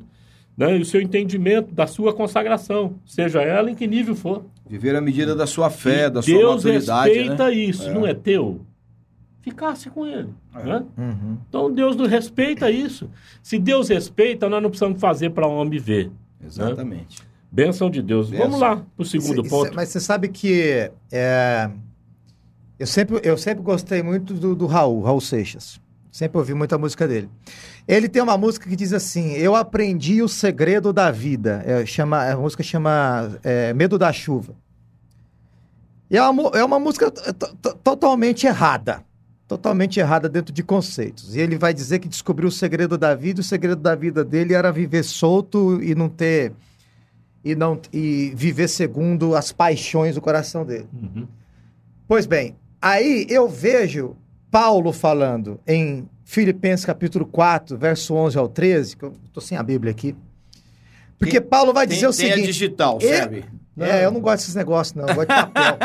[0.56, 4.44] né, e o seu entendimento da sua consagração, seja ela em que nível for.
[4.66, 7.10] Viver à medida da sua fé, e da sua Deus maturidade.
[7.12, 7.54] Deus respeita né?
[7.54, 7.92] isso, é.
[7.92, 8.60] não é teu?
[9.42, 10.30] Ficasse com ele.
[10.54, 10.62] É.
[10.62, 10.84] Né?
[10.96, 11.36] Uhum.
[11.48, 13.10] Então Deus não respeita isso.
[13.42, 16.06] Se Deus respeita, nós não precisamos fazer para o homem ver.
[16.06, 16.46] Né?
[16.46, 17.20] Exatamente.
[17.20, 17.26] Né?
[17.52, 18.30] Benção de Deus.
[18.30, 18.46] Benção.
[18.46, 19.68] Vamos lá para o segundo cê, ponto.
[19.68, 21.70] Cê, mas você sabe que é,
[22.78, 25.80] eu, sempre, eu sempre gostei muito do, do Raul, Raul Seixas.
[26.10, 27.28] Sempre ouvi muita música dele.
[27.88, 31.62] Ele tem uma música que diz assim: Eu aprendi o segredo da vida.
[31.66, 34.54] É, chama, a música chama é, Medo da Chuva.
[36.08, 37.10] E é uma, é uma música
[37.82, 39.02] totalmente errada.
[39.48, 41.34] Totalmente errada dentro de conceitos.
[41.34, 43.40] E ele vai dizer que descobriu o segredo da vida.
[43.40, 46.52] O segredo da vida dele era viver solto e não ter.
[47.44, 50.88] E, não, e viver segundo as paixões do coração dele.
[50.94, 51.26] Uhum.
[52.06, 52.54] Pois bem,
[52.84, 54.14] aí eu vejo
[54.50, 59.62] Paulo falando em Filipenses capítulo 4, verso 11 ao 13, que eu estou sem a
[59.62, 60.14] Bíblia aqui.
[61.18, 62.34] Porque tem, Paulo vai dizer tem, o seguinte...
[62.34, 63.44] Tem a digital, serve.
[63.78, 65.08] É, eu não gosto desses negócios, não.
[65.08, 65.78] Eu gosto de papel.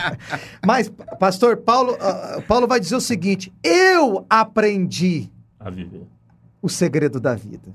[0.64, 6.06] Mas, pastor, Paulo, uh, Paulo vai dizer o seguinte: eu aprendi a viver
[6.62, 7.74] o segredo da vida.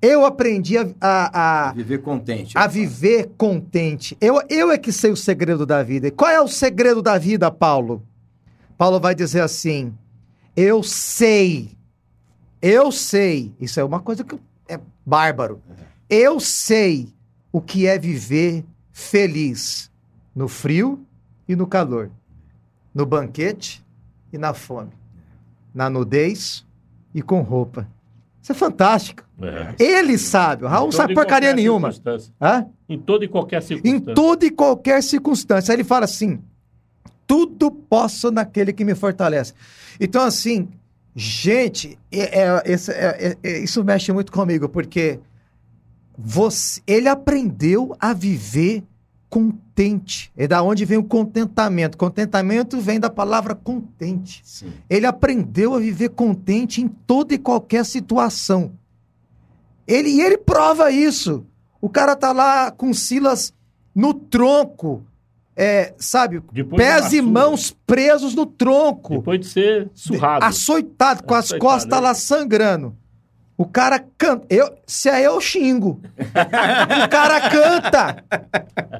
[0.00, 0.06] É.
[0.06, 2.56] Eu aprendi a, a, a, viver contente.
[2.56, 4.16] A viver contente.
[4.20, 6.10] Eu, eu é que sei o segredo da vida.
[6.10, 8.02] Qual é o segredo da vida, Paulo?
[8.76, 9.92] Paulo vai dizer assim:
[10.56, 11.76] Eu sei,
[12.62, 15.60] eu sei, isso é uma coisa que é bárbaro.
[16.08, 17.12] Eu sei
[17.52, 19.90] o que é viver feliz
[20.34, 21.04] no frio
[21.48, 22.10] e no calor,
[22.94, 23.84] no banquete
[24.32, 24.92] e na fome,
[25.74, 26.64] na nudez
[27.14, 27.88] e com roupa.
[28.48, 29.22] Isso é fantástico.
[29.42, 29.74] É.
[29.78, 30.64] Ele sabe.
[30.64, 31.90] O Raul não sabe porcaria nenhuma.
[32.40, 32.66] Hã?
[32.88, 34.10] Em toda e qualquer circunstância.
[34.10, 35.72] Em toda e qualquer circunstância.
[35.72, 36.40] Aí ele fala assim:
[37.26, 39.52] tudo posso naquele que me fortalece.
[40.00, 40.66] Então, assim,
[41.14, 45.20] gente, é, é, é, é, isso mexe muito comigo, porque
[46.16, 48.82] você, ele aprendeu a viver
[49.78, 50.32] contente.
[50.36, 51.96] É da onde vem o contentamento.
[51.96, 54.40] Contentamento vem da palavra contente.
[54.44, 54.72] Sim.
[54.90, 58.72] Ele aprendeu a viver contente em toda e qualquer situação.
[59.86, 61.46] Ele, e ele prova isso.
[61.80, 63.54] O cara tá lá com Silas
[63.94, 65.04] no tronco,
[65.56, 69.18] é, sabe, Depois pés e mãos presos no tronco.
[69.18, 70.44] Depois de ser surrado.
[70.44, 72.02] Açoitado, com as costas é.
[72.02, 72.96] lá sangrando.
[73.58, 74.46] O cara canta.
[74.48, 76.00] Eu, se é eu, xingo.
[77.04, 78.24] o cara canta.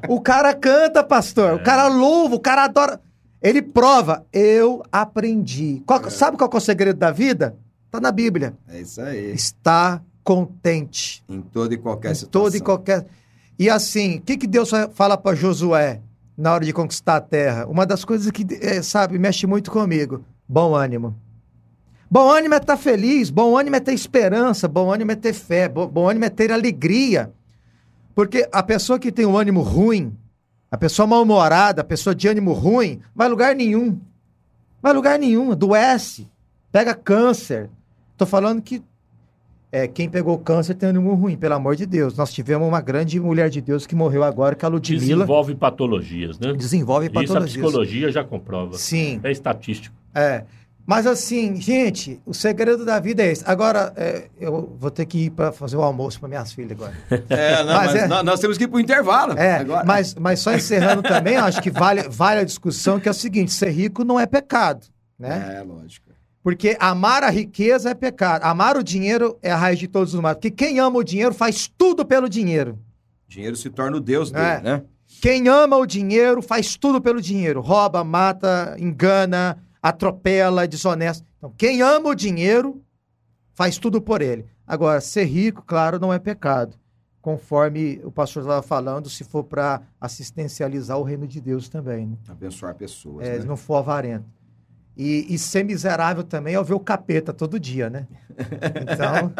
[0.09, 1.55] O cara canta, pastor.
[1.55, 2.99] O cara louva, o cara adora.
[3.41, 4.25] Ele prova.
[4.33, 5.81] Eu aprendi.
[5.85, 6.09] Qual, é.
[6.09, 7.55] Sabe qual é o segredo da vida?
[7.89, 8.53] Tá na Bíblia.
[8.67, 9.31] É isso aí.
[9.31, 11.23] Está contente.
[11.29, 12.43] Em toda e qualquer em situação.
[12.43, 13.05] Toda e qualquer.
[13.57, 16.01] E assim, o que, que Deus fala para Josué?
[16.39, 17.65] na hora de conquistar a terra.
[17.67, 20.23] Uma das coisas que, é, sabe, mexe muito comigo.
[20.47, 21.13] Bom ânimo.
[22.11, 25.69] Bom ânimo é estar feliz, bom ânimo é ter esperança, bom ânimo é ter fé,
[25.69, 27.31] bom, bom ânimo é ter alegria.
[28.15, 30.15] Porque a pessoa que tem um ânimo ruim,
[30.71, 33.99] a pessoa mal-humorada, a pessoa de ânimo ruim, vai lugar nenhum.
[34.81, 36.27] Vai lugar nenhum, adoece.
[36.71, 37.69] Pega câncer.
[38.17, 38.81] Tô falando que
[39.71, 42.17] é, quem pegou câncer tem ânimo ruim, pelo amor de Deus.
[42.17, 44.99] Nós tivemos uma grande mulher de Deus que morreu agora, que é a Ludmilla.
[44.99, 46.53] Desenvolve patologias, né?
[46.53, 47.49] Desenvolve patologias.
[47.51, 48.73] Isso a psicologia já comprova.
[48.77, 49.19] Sim.
[49.23, 49.95] É estatístico.
[50.13, 50.43] É.
[50.89, 53.43] Mas assim, gente, o segredo da vida é esse.
[53.45, 56.93] Agora, é, eu vou ter que ir para fazer o almoço para minhas filhas agora.
[57.29, 59.37] É, não, mas, mas é, nós temos que ir para o intervalo.
[59.37, 59.85] É, agora.
[59.85, 63.53] Mas, mas só encerrando também, acho que vale, vale a discussão, que é o seguinte:
[63.53, 64.87] ser rico não é pecado.
[65.19, 65.57] Né?
[65.59, 66.09] É, lógico.
[66.41, 68.41] Porque amar a riqueza é pecado.
[68.43, 70.37] Amar o dinheiro é a raiz de todos os males.
[70.37, 72.79] Porque quem ama o dinheiro faz tudo pelo dinheiro.
[73.27, 74.61] Dinheiro se torna o Deus dele, é.
[74.61, 74.81] né?
[75.21, 77.61] Quem ama o dinheiro faz tudo pelo dinheiro.
[77.61, 81.25] Rouba, mata, engana, atropela, desonesto.
[81.37, 82.81] Então, quem ama o dinheiro
[83.53, 84.45] faz tudo por ele.
[84.65, 86.77] Agora, ser rico, claro, não é pecado.
[87.21, 92.07] Conforme o pastor estava falando, se for para assistencializar o reino de Deus também.
[92.07, 92.17] Né?
[92.29, 93.27] Abençoar pessoas.
[93.27, 93.45] É, né?
[93.45, 94.25] não for avarento.
[94.95, 98.05] E, e, ser miserável também é ver o capeta todo dia, né?
[98.81, 99.31] Então.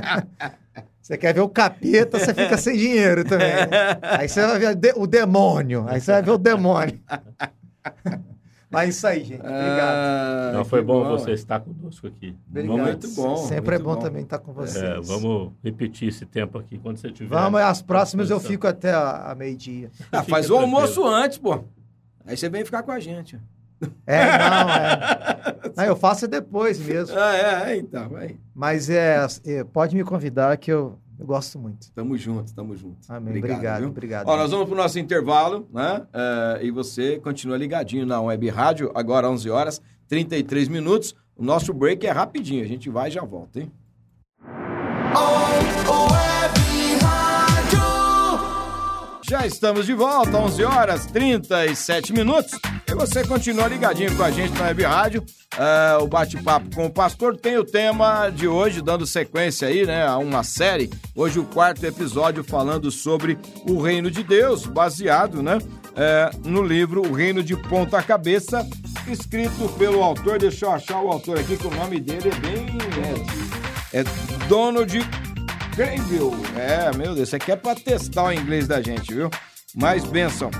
[1.00, 3.48] você quer ver o capeta, você fica sem dinheiro também.
[3.48, 3.68] Né?
[4.02, 5.84] Aí você vai ver o demônio.
[5.88, 6.98] Aí você vai ver o demônio.
[8.70, 9.40] Mas é isso aí, gente.
[9.40, 9.94] Obrigado.
[9.94, 12.36] Ah, Não, foi bom, bom, você estar conosco aqui.
[12.48, 12.76] Obrigado.
[12.76, 13.36] Muito bom.
[13.36, 14.82] Sempre é bom, bom, também estar com vocês.
[14.82, 17.30] É, vamos repetir esse tempo aqui quando você tiver.
[17.30, 19.90] Vamos, as próximas eu fico até a, a meio-dia.
[20.12, 21.64] Ah, faz o almoço antes, pô.
[22.26, 23.40] Aí você vem ficar com a gente.
[24.06, 25.72] É, não, é.
[25.76, 27.16] Não, eu faço depois mesmo.
[27.18, 28.36] Ah, é, é então, vai.
[28.54, 31.90] Mas é, é, pode me convidar que eu eu gosto muito.
[31.92, 32.98] Tamo junto, tamo junto.
[33.08, 33.30] Amém.
[33.38, 33.56] Obrigado.
[33.58, 33.86] Obrigado.
[33.86, 36.06] obrigado Ó, nós vamos pro nosso intervalo, né?
[36.12, 41.14] É, e você continua ligadinho na Web Rádio, agora 11 horas 33 minutos.
[41.36, 43.72] O nosso break é rapidinho, a gente vai e já volta, hein?
[45.14, 45.77] Oh, oh,
[49.28, 52.58] já estamos de volta, 11 horas 37 minutos.
[52.86, 55.24] E você continua ligadinho com a gente na Web Rádio.
[55.54, 60.06] Uh, o bate-papo com o pastor tem o tema de hoje, dando sequência aí, né,
[60.06, 60.88] a uma série.
[61.14, 63.38] Hoje o quarto episódio falando sobre
[63.68, 68.66] o reino de Deus, baseado, né, uh, no livro O Reino de Ponta Cabeça,
[69.06, 70.38] escrito pelo autor.
[70.38, 72.66] Deixa eu achar o autor aqui, que o nome dele é bem...
[73.92, 74.04] É, é
[74.48, 74.98] Donald
[75.78, 76.34] Granville.
[76.56, 79.30] É, meu Deus, isso aqui é pra testar o inglês da gente, viu?
[79.76, 80.50] Mais bênção.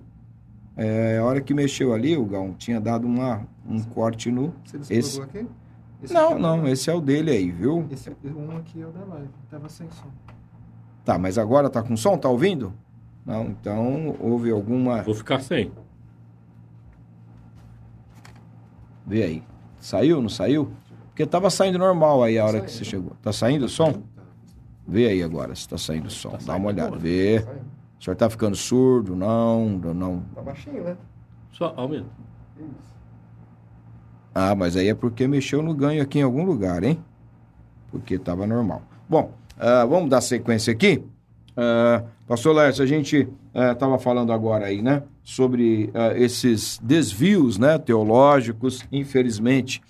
[0.75, 4.53] É, a hora que mexeu ali, o Gão tinha dado uma, um corte no.
[4.65, 5.21] Você esse...
[5.21, 5.45] aqui?
[6.01, 7.87] Esse não, aqui é não, esse é o dele aí, viu?
[7.89, 10.07] Esse um aqui é o da live, tava sem som.
[11.05, 12.17] Tá, mas agora tá com som?
[12.17, 12.73] Tá ouvindo?
[13.25, 15.01] Não, então houve alguma.
[15.03, 15.71] Vou ficar sem.
[19.05, 19.43] Vê aí.
[19.79, 20.71] Saiu, não saiu?
[21.09, 23.11] Porque tava saindo normal aí a hora que você chegou.
[23.21, 24.01] Tá saindo o som?
[24.87, 26.31] Vê aí agora se tá saindo o som.
[26.31, 26.97] Tá Dá uma olhada.
[26.97, 27.45] Vê.
[28.03, 29.15] O senhor tá ficando surdo?
[29.15, 30.25] Não, não.
[30.35, 30.97] Tá baixinho, né?
[31.53, 32.09] Só aumenta.
[32.59, 32.93] Isso.
[34.35, 36.99] Ah, mas aí é porque mexeu no ganho aqui em algum lugar, hein?
[37.89, 38.81] Porque tava normal.
[39.07, 41.01] Bom, uh, vamos dar sequência aqui.
[41.51, 43.29] Uh, Pastor Lércio, a gente
[43.71, 45.03] estava uh, falando agora aí, né?
[45.23, 48.85] Sobre uh, esses desvios né, teológicos.
[48.91, 49.81] Infelizmente,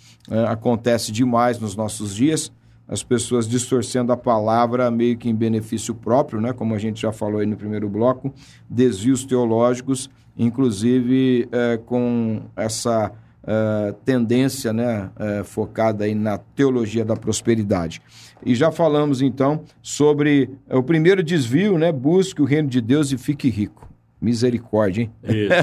[0.47, 2.51] acontece demais nos nossos dias
[2.87, 6.53] as pessoas distorcendo a palavra meio que em benefício próprio, né?
[6.53, 8.33] como a gente já falou aí no primeiro bloco,
[8.69, 13.11] desvios teológicos, inclusive é, com essa
[13.45, 18.01] é, tendência né, é, focada aí na teologia da prosperidade.
[18.45, 21.91] E já falamos então sobre o primeiro desvio, né?
[21.91, 23.92] Busque o reino de Deus e fique rico.
[24.23, 25.11] Misericórdia, hein?
[25.21, 25.53] Isso.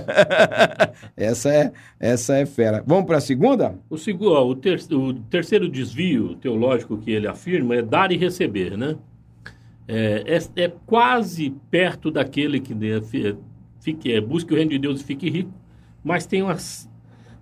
[1.16, 2.84] essa, é, essa é fera.
[2.86, 3.74] Vamos para a segunda?
[3.88, 8.76] O, segundo, o, ter, o terceiro desvio teológico que ele afirma é dar e receber,
[8.76, 8.96] né?
[9.88, 12.74] É, é, é quase perto daquele que
[13.80, 15.50] fique, é, busque o reino de Deus e fique rico,
[16.04, 16.56] mas tem uma,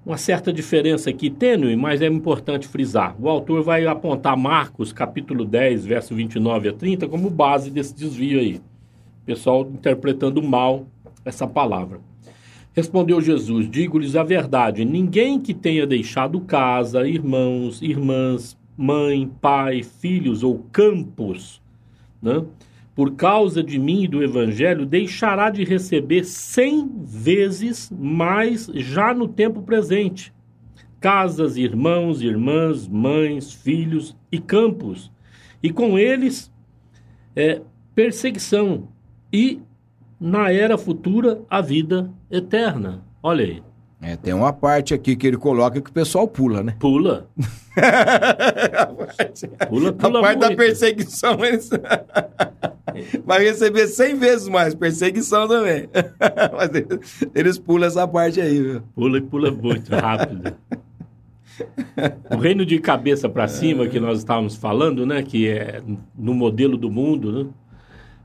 [0.07, 3.17] uma certa diferença aqui, tênue, mas é importante frisar.
[3.21, 8.39] O autor vai apontar Marcos, capítulo 10, verso 29 a 30, como base desse desvio
[8.39, 8.61] aí.
[9.27, 10.87] Pessoal interpretando mal
[11.29, 12.01] essa palavra.
[12.75, 20.43] Respondeu Jesus: Digo-lhes a verdade: ninguém que tenha deixado casa, irmãos, irmãs, mãe, pai, filhos
[20.43, 21.61] ou campos,
[22.23, 22.45] né,
[22.95, 29.29] por causa de mim e do evangelho, deixará de receber cem vezes mais já no
[29.29, 30.33] tempo presente.
[31.01, 35.13] Casas, irmãos, irmãs, mães, filhos e campos,
[35.63, 36.53] e com eles
[37.37, 37.63] é,
[37.95, 38.89] perseguição
[39.33, 39.61] e
[40.21, 43.03] na era futura a vida eterna.
[43.23, 43.63] Olha aí.
[44.01, 46.77] É, tem uma parte aqui que ele coloca que o pessoal pula, né?
[46.79, 47.29] Pula.
[49.69, 50.59] Pula, pula a parte da muito.
[50.59, 51.71] perseguição, eles...
[53.25, 55.89] vai receber 100 vezes mais perseguição também.
[56.57, 58.83] Mas eles, eles pulam essa parte aí, viu?
[58.95, 60.55] Pula e pula muito rápido.
[62.31, 65.83] O reino de cabeça para cima que nós estávamos falando, né, que é
[66.17, 67.51] no modelo do mundo, né?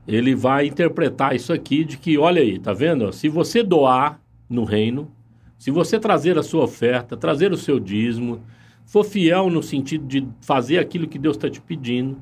[0.06, 3.10] Ele vai interpretar isso aqui de que, olha aí, tá vendo?
[3.12, 5.10] Se você doar no reino,
[5.58, 8.42] se você trazer a sua oferta, trazer o seu dízimo,
[8.84, 12.18] for fiel no sentido de fazer aquilo que Deus está te pedindo,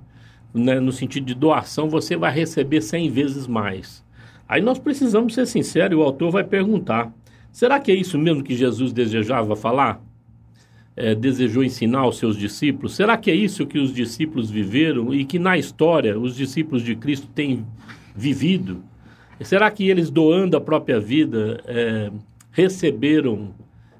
[0.54, 4.04] né, no sentido de doação, você vai receber 100 vezes mais.
[4.48, 7.12] Aí nós precisamos ser sinceros, o autor vai perguntar:
[7.50, 10.00] será que é isso mesmo que Jesus desejava falar?
[10.94, 12.94] É, desejou ensinar aos seus discípulos?
[12.94, 16.94] Será que é isso que os discípulos viveram e que na história os discípulos de
[16.94, 17.66] Cristo têm
[18.14, 18.82] vivido?
[19.40, 22.10] Será que eles, doando a própria vida, é,
[22.50, 23.54] receberam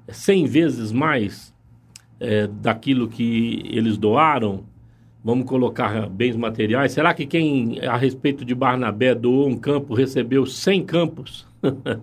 [0.09, 1.55] 100 vezes mais
[2.21, 4.65] é, daquilo que eles doaram?
[5.25, 6.93] Vamos colocar bens materiais.
[6.93, 11.47] Será que quem, a respeito de Barnabé, doou um campo, recebeu 100 campos?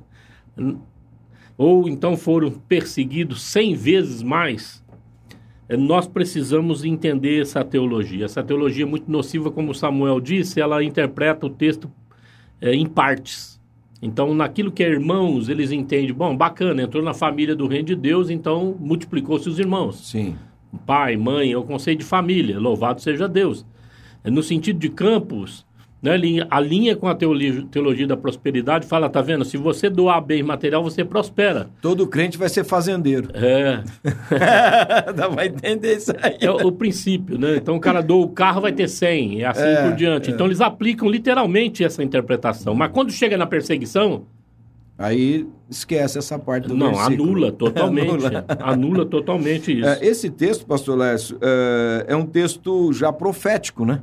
[1.57, 4.78] Ou então foram perseguidos 100 vezes mais?
[5.69, 8.25] É, Nós precisamos entender essa teologia.
[8.25, 11.89] Essa teologia é muito nociva, como Samuel disse, ela interpreta o texto
[12.59, 13.59] é, em partes.
[14.01, 17.95] Então, naquilo que é irmãos, eles entendem, bom, bacana, entrou na família do reino de
[17.95, 20.35] Deus, então multiplicou-se os irmãos Sim.
[20.85, 23.65] pai, mãe, é o conceito de família, louvado seja Deus.
[24.23, 25.65] É No sentido de campos,
[26.01, 29.89] né, linha- a linha com a teologia, teologia da prosperidade fala, tá vendo, se você
[29.89, 31.67] doar bem material, você prospera.
[31.81, 33.29] Todo crente vai ser fazendeiro.
[33.33, 33.83] É,
[35.15, 36.37] Dá pra entender isso aí.
[36.39, 37.55] é o, o princípio, né?
[37.57, 40.31] Então o cara doa o carro, vai ter 100, e assim É, por diante.
[40.31, 42.73] Então eles aplicam literalmente essa interpretação.
[42.73, 44.23] Mas quando chega na perseguição,
[45.01, 47.23] Aí esquece essa parte do não, versículo.
[47.31, 48.09] anula totalmente.
[48.25, 48.45] Anula.
[48.59, 49.87] anula totalmente isso.
[49.87, 54.01] É, esse texto, pastor Lécio, é, é um texto já profético, né?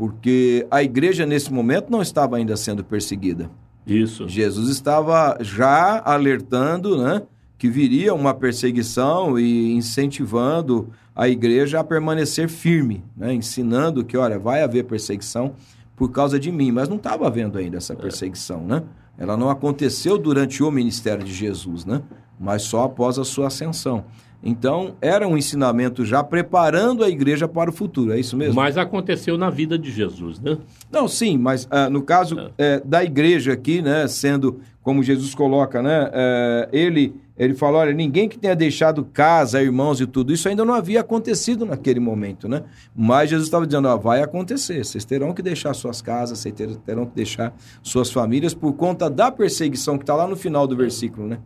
[0.00, 3.50] Porque a igreja, nesse momento, não estava ainda sendo perseguida.
[3.86, 4.26] Isso.
[4.26, 7.20] Jesus estava já alertando, né?
[7.58, 13.34] Que viria uma perseguição e incentivando a igreja a permanecer firme, né?
[13.34, 15.52] Ensinando que, olha, vai haver perseguição
[15.94, 16.72] por causa de mim.
[16.72, 18.82] Mas não estava havendo ainda essa perseguição, né?
[19.18, 22.00] Ela não aconteceu durante o ministério de Jesus, né?
[22.40, 24.06] Mas só após a sua ascensão.
[24.42, 28.54] Então, era um ensinamento já preparando a igreja para o futuro, é isso mesmo?
[28.54, 30.56] Mas aconteceu na vida de Jesus, né?
[30.90, 35.82] Não, sim, mas ah, no caso eh, da igreja aqui, né, sendo como Jesus coloca,
[35.82, 40.46] né, eh, ele ele fala, olha, ninguém que tenha deixado casa, irmãos e tudo isso
[40.46, 42.64] ainda não havia acontecido naquele momento, né?
[42.94, 46.76] Mas Jesus estava dizendo, ó, vai acontecer, vocês terão que deixar suas casas, vocês ter-
[46.84, 50.76] terão que deixar suas famílias por conta da perseguição que está lá no final do
[50.76, 51.38] versículo, né?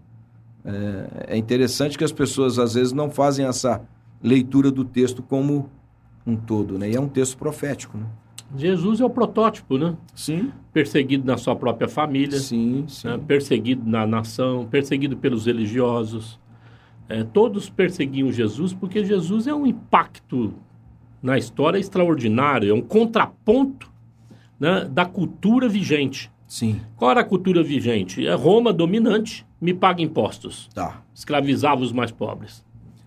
[0.65, 3.83] É, é interessante que as pessoas às vezes não fazem essa
[4.23, 5.69] leitura do texto como
[6.27, 6.91] um todo, né?
[6.91, 8.07] E é um texto profético, né?
[8.57, 9.97] Jesus é o protótipo, né?
[10.15, 10.53] Sim.
[10.73, 13.09] Perseguido na sua própria família, Sim, sim.
[13.09, 13.19] né?
[13.27, 16.39] perseguido na nação, perseguido pelos religiosos.
[17.09, 20.55] É, todos perseguiam Jesus porque Jesus é um impacto
[21.23, 23.91] na história extraordinário, é um contraponto
[24.59, 26.31] né, da cultura vigente.
[26.47, 28.27] Sim, Qual era a cultura vigente?
[28.27, 31.03] É Roma dominante, me paga impostos tá.
[31.15, 32.63] escravizava os mais pobres.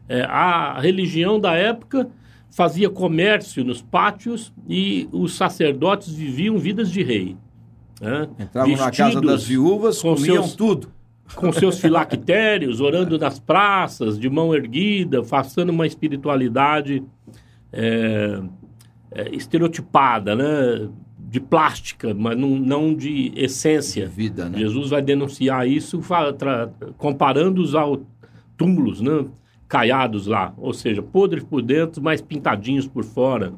[0.10, 2.10] É, a religião da época
[2.50, 7.38] fazia comércio nos pátios e os sacerdotes viviam vidas de rei.
[8.02, 8.28] né?
[8.39, 10.91] Entravam na casa das viúvas, com comiam seus- tudo.
[11.36, 17.04] com seus filactérios, orando nas praças, de mão erguida, passando uma espiritualidade
[17.72, 18.41] é,
[19.12, 20.89] é, estereotipada, né?
[21.30, 24.08] De plástica, mas não, não de essência.
[24.08, 24.60] Vida, né?
[24.60, 26.02] Jesus vai denunciar isso
[26.98, 28.00] comparando-os aos
[28.56, 29.26] túmulos, né?
[29.68, 33.54] caiados lá, ou seja, podres por dentro, mas pintadinhos por fora.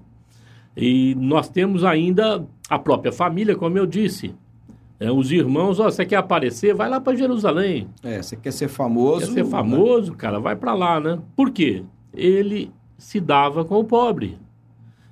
[0.75, 4.33] E nós temos ainda a própria família, como eu disse.
[4.99, 6.73] É, os irmãos, ó, você quer aparecer?
[6.73, 7.87] Vai lá para Jerusalém.
[8.03, 9.27] É, você quer ser famoso.
[9.27, 9.49] Quer ser né?
[9.49, 10.39] famoso, cara?
[10.39, 11.19] Vai para lá, né?
[11.35, 11.83] Por quê?
[12.13, 14.37] Ele se dava com o pobre.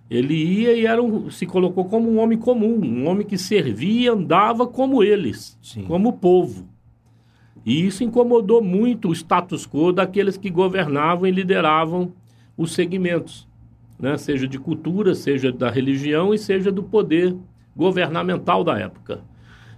[0.10, 4.02] Ele ia e era um, se colocou como um homem comum, um homem que servia
[4.02, 5.84] e andava como eles, Sim.
[5.84, 6.68] como o povo.
[7.66, 12.14] E isso incomodou muito o status quo daqueles que governavam e lideravam
[12.56, 13.46] os segmentos,
[14.00, 14.16] né?
[14.18, 17.36] seja de cultura, seja da religião e seja do poder
[17.76, 19.22] governamental da época.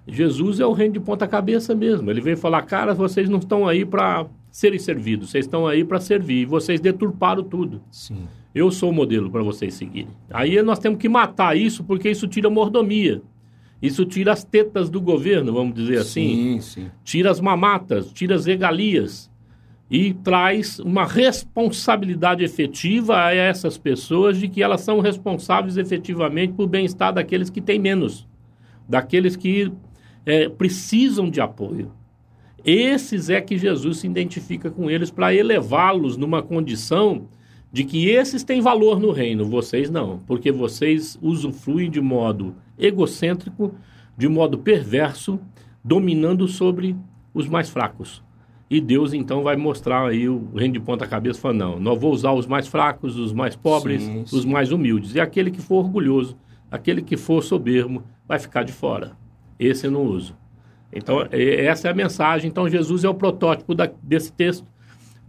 [0.07, 2.09] Jesus é o reino de ponta cabeça mesmo.
[2.09, 5.99] Ele veio falar, cara, vocês não estão aí para serem servidos, vocês estão aí para
[5.99, 6.41] servir.
[6.41, 7.81] E vocês deturparam tudo.
[7.91, 8.27] Sim.
[8.53, 10.09] Eu sou o modelo para vocês seguirem.
[10.29, 13.21] Aí nós temos que matar isso porque isso tira mordomia.
[13.81, 16.59] Isso tira as tetas do governo, vamos dizer assim.
[16.59, 16.91] Sim, sim.
[17.03, 19.29] Tira as mamatas, tira as regalias
[19.89, 26.67] e traz uma responsabilidade efetiva a essas pessoas de que elas são responsáveis efetivamente por
[26.67, 28.27] bem-estar daqueles que têm menos,
[28.87, 29.71] daqueles que
[30.25, 31.91] é, precisam de apoio.
[32.63, 37.27] Esses é que Jesus se identifica com eles para elevá-los numa condição
[37.71, 43.73] de que esses têm valor no reino, vocês não, porque vocês usufruem de modo egocêntrico,
[44.17, 45.39] de modo perverso,
[45.83, 46.95] dominando sobre
[47.33, 48.23] os mais fracos.
[48.69, 52.11] E Deus então vai mostrar aí o reino de ponta cabeça, falando, não, nós vou
[52.11, 54.35] usar os mais fracos, os mais pobres, Sim, sim.
[54.37, 55.15] os mais humildes.
[55.15, 56.37] E aquele que for orgulhoso,
[56.71, 59.13] aquele que for soberbo, vai ficar de fora.
[59.57, 60.35] Esse eu não uso.
[60.93, 62.47] Então, é- essa é a mensagem.
[62.49, 64.67] Então, Jesus é o protótipo da- desse texto,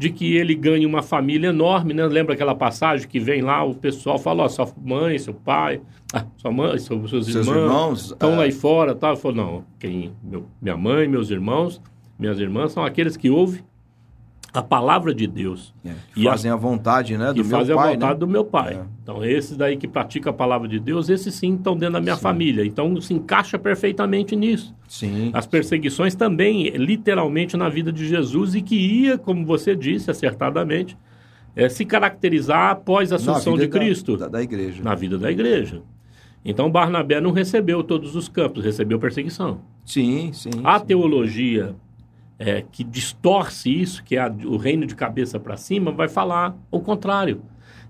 [0.00, 2.06] de que ele ganha uma família enorme, né?
[2.06, 5.82] Lembra aquela passagem que vem lá, o pessoal fala, ó, sua mãe, seu pai,
[6.14, 8.36] ah, sua mãe, seu- seus, Seus irmãos, irmãos, estão é.
[8.36, 9.08] lá aí fora, tá?
[9.08, 11.82] Ele falou, não, quem, meu- minha mãe, meus irmãos,
[12.18, 13.60] minhas irmãs são aqueles que ouvem
[14.52, 17.28] a palavra de Deus É, que E a- fazem a vontade, né?
[17.32, 18.18] que Do meu fazem pai, a vontade né?
[18.18, 18.74] do meu pai.
[18.74, 18.84] É.
[19.02, 22.16] Então, esses daí que praticam a palavra de Deus, esses sim estão dentro da minha
[22.16, 22.64] família.
[22.64, 24.74] Então, se encaixa perfeitamente nisso.
[24.88, 25.30] Sim.
[25.32, 30.96] As perseguições também, literalmente, na vida de Jesus e que ia, como você disse acertadamente,
[31.54, 34.82] eh, se caracterizar após a assunção de da- Cristo Da, da igreja.
[34.82, 35.82] na vida da igreja.
[36.44, 39.60] Então, Barnabé não recebeu todos os campos, recebeu perseguição.
[39.84, 40.50] Sim, sim.
[40.64, 40.86] A sim.
[40.86, 41.74] teologia
[42.42, 46.56] é, que distorce isso, que é a- o reino de cabeça para cima, vai falar
[46.70, 47.42] o contrário.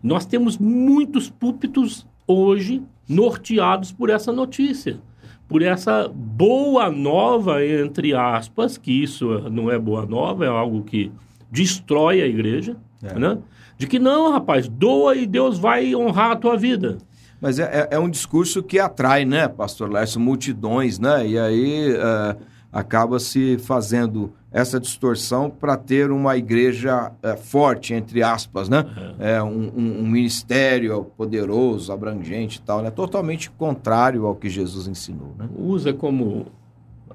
[0.03, 4.99] Nós temos muitos púlpitos hoje norteados por essa notícia,
[5.47, 11.13] por essa boa nova, entre aspas, que isso não é boa nova, é algo que
[11.51, 13.17] destrói a igreja, É.
[13.19, 13.39] né?
[13.79, 16.99] De que não, rapaz, doa e Deus vai honrar a tua vida.
[17.41, 21.27] Mas é, é- é um discurso que atrai, né, pastor Lécio, multidões, né?
[21.27, 22.37] E aí é,
[22.73, 28.85] acaba se fazendo essa distorção para ter uma igreja é, forte, entre aspas, né?
[29.19, 32.91] É, um, um- um ministério poderoso, abrangente e tal, né?
[32.91, 35.49] Totalmente contrário ao que Jesus ensinou, né?
[35.57, 36.47] usa como.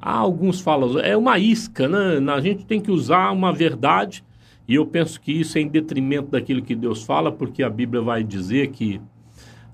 [0.01, 2.32] Há alguns falam, é uma isca, né?
[2.34, 4.24] A gente tem que usar uma verdade,
[4.68, 8.01] e eu penso que isso é em detrimento daquilo que Deus fala, porque a Bíblia
[8.01, 9.01] vai dizer que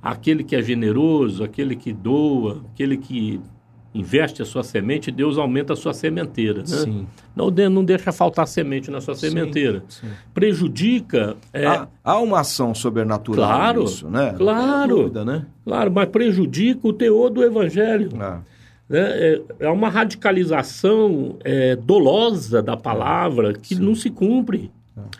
[0.01, 3.39] aquele que é generoso, aquele que doa, aquele que
[3.93, 6.59] investe a sua semente, Deus aumenta a sua sementeira.
[6.59, 6.65] Né?
[6.65, 7.07] Sim.
[7.35, 9.83] Não, de- não deixa faltar semente na sua sementeira.
[9.89, 10.07] sim.
[10.33, 11.35] Prejudica.
[11.53, 14.33] é, Há, há uma ação sobrenatural Claro, nisso, né?
[14.37, 14.95] claro.
[14.97, 15.45] Dúvida, né?
[15.65, 18.09] Claro, mas prejudica o teor do evangelho.
[18.19, 18.39] Ah,
[18.89, 18.99] né?
[18.99, 24.71] É, é uma radicalização é, dolosa da palavra que não se cumpre.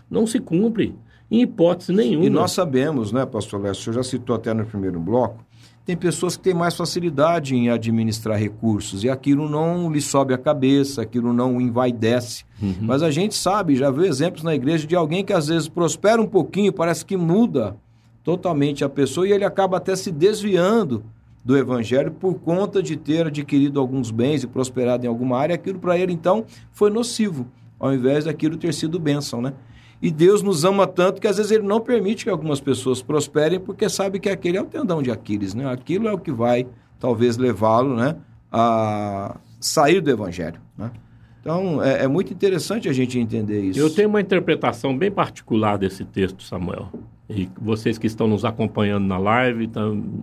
[0.09, 0.93] Não se cumpre,
[1.30, 2.26] em hipótese nenhuma.
[2.26, 5.43] E nós sabemos, né, pastor Lécio, o senhor já citou até no primeiro bloco,
[5.86, 10.38] tem pessoas que têm mais facilidade em administrar recursos e aquilo não lhe sobe a
[10.38, 12.46] cabeça, aquilo não o envaidece.
[12.82, 16.22] Mas a gente sabe, já viu exemplos na igreja de alguém que às vezes prospera
[16.22, 17.76] um pouquinho, parece que muda
[18.24, 21.04] totalmente a pessoa e ele acaba até se desviando
[21.44, 25.80] do evangelho por conta de ter adquirido alguns bens e prosperado em alguma área, aquilo
[25.80, 27.48] para ele então foi nocivo,
[27.80, 29.54] ao invés daquilo ter sido bênção, né?
[30.02, 33.60] E Deus nos ama tanto que às vezes ele não permite que algumas pessoas prosperem
[33.60, 35.72] porque sabe que aquele é o tendão de Aquiles, né?
[35.72, 36.66] Aquilo é o que vai
[36.99, 38.16] talvez levá-lo, né,
[38.52, 40.91] a sair do evangelho, né?
[41.39, 43.80] Então é, é muito interessante a gente entender isso.
[43.80, 46.89] Eu tenho uma interpretação bem particular desse texto, Samuel.
[47.30, 49.70] E vocês que estão nos acompanhando na live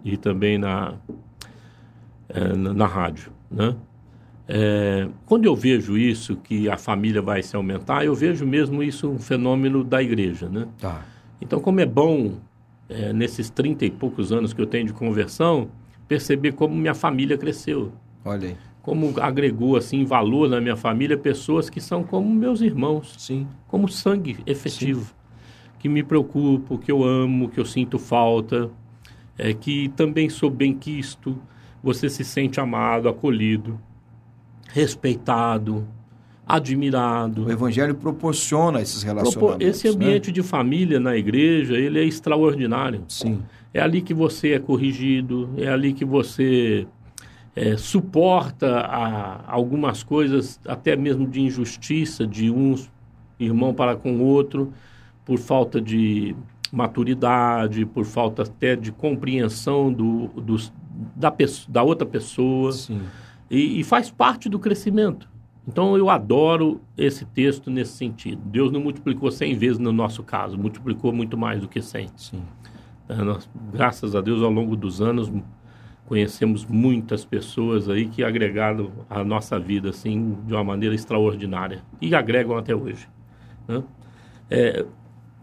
[0.05, 0.95] e também é, na,
[2.75, 3.75] na rádio, né?
[4.51, 9.11] É, quando eu vejo isso, que a família vai se aumentar, eu vejo mesmo isso
[9.11, 10.67] um fenômeno da igreja, né?
[10.81, 11.05] Tá.
[11.39, 12.39] Então, como é bom,
[12.89, 15.69] é, nesses 30 e poucos anos que eu tenho de conversão,
[16.09, 17.93] perceber como minha família cresceu.
[18.25, 18.57] Olha aí.
[18.81, 23.47] Como agregou, assim, valor na minha família pessoas que são como meus irmãos, Sim.
[23.67, 25.15] como sangue efetivo,
[25.79, 28.71] que me preocupo, que eu amo, que eu sinto falta,
[29.37, 31.39] é, que também sou bem-quisto,
[31.83, 33.79] você se sente amado, acolhido,
[34.69, 35.87] respeitado,
[36.47, 37.45] admirado.
[37.47, 39.67] O evangelho proporciona esses relacionamentos.
[39.67, 39.95] Esse né?
[39.95, 43.03] ambiente de família na igreja, ele é extraordinário.
[43.09, 43.43] Sim.
[43.75, 46.87] É ali que você é corrigido, é ali que você
[47.55, 52.75] é, suporta a- algumas coisas, até mesmo de injustiça de um
[53.39, 54.73] irmão para com o outro,
[55.25, 56.35] por falta de
[56.73, 60.73] maturidade, por falta até de compreensão do, dos-
[61.15, 61.33] da,
[61.69, 62.73] da outra pessoa.
[62.73, 63.01] Sim.
[63.51, 65.29] E, e faz parte do crescimento.
[65.67, 68.41] Então eu adoro esse texto nesse sentido.
[68.47, 72.09] Deus não multiplicou 100 vezes no nosso caso, multiplicou muito mais do que 100.
[72.17, 72.43] Sim.
[73.07, 75.31] É, nós, graças a Deus, ao longo dos anos,
[76.07, 82.15] conhecemos muitas pessoas aí que agregaram a nossa vida assim de uma maneira extraordinária e
[82.15, 83.07] agregam até hoje.
[83.67, 83.83] Né?
[84.51, 84.87] É,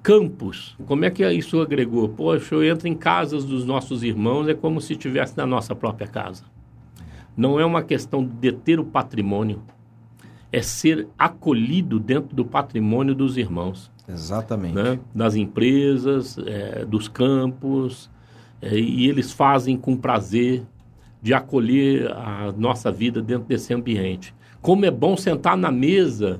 [0.02, 2.10] campos, como é que isso agregou?
[2.10, 6.08] Poxa, eu entro em casas dos nossos irmãos, é como se estivesse na nossa própria
[6.08, 6.44] casa.
[7.36, 9.62] Não é uma questão de deter o patrimônio,
[10.52, 13.92] é ser acolhido dentro do patrimônio dos irmãos.
[14.08, 14.74] Exatamente.
[14.74, 15.00] Né?
[15.14, 18.10] Das empresas, é, dos campos,
[18.62, 20.64] é, e eles fazem com prazer
[21.22, 24.34] de acolher a nossa vida dentro desse ambiente.
[24.62, 26.40] Como é bom sentar na mesa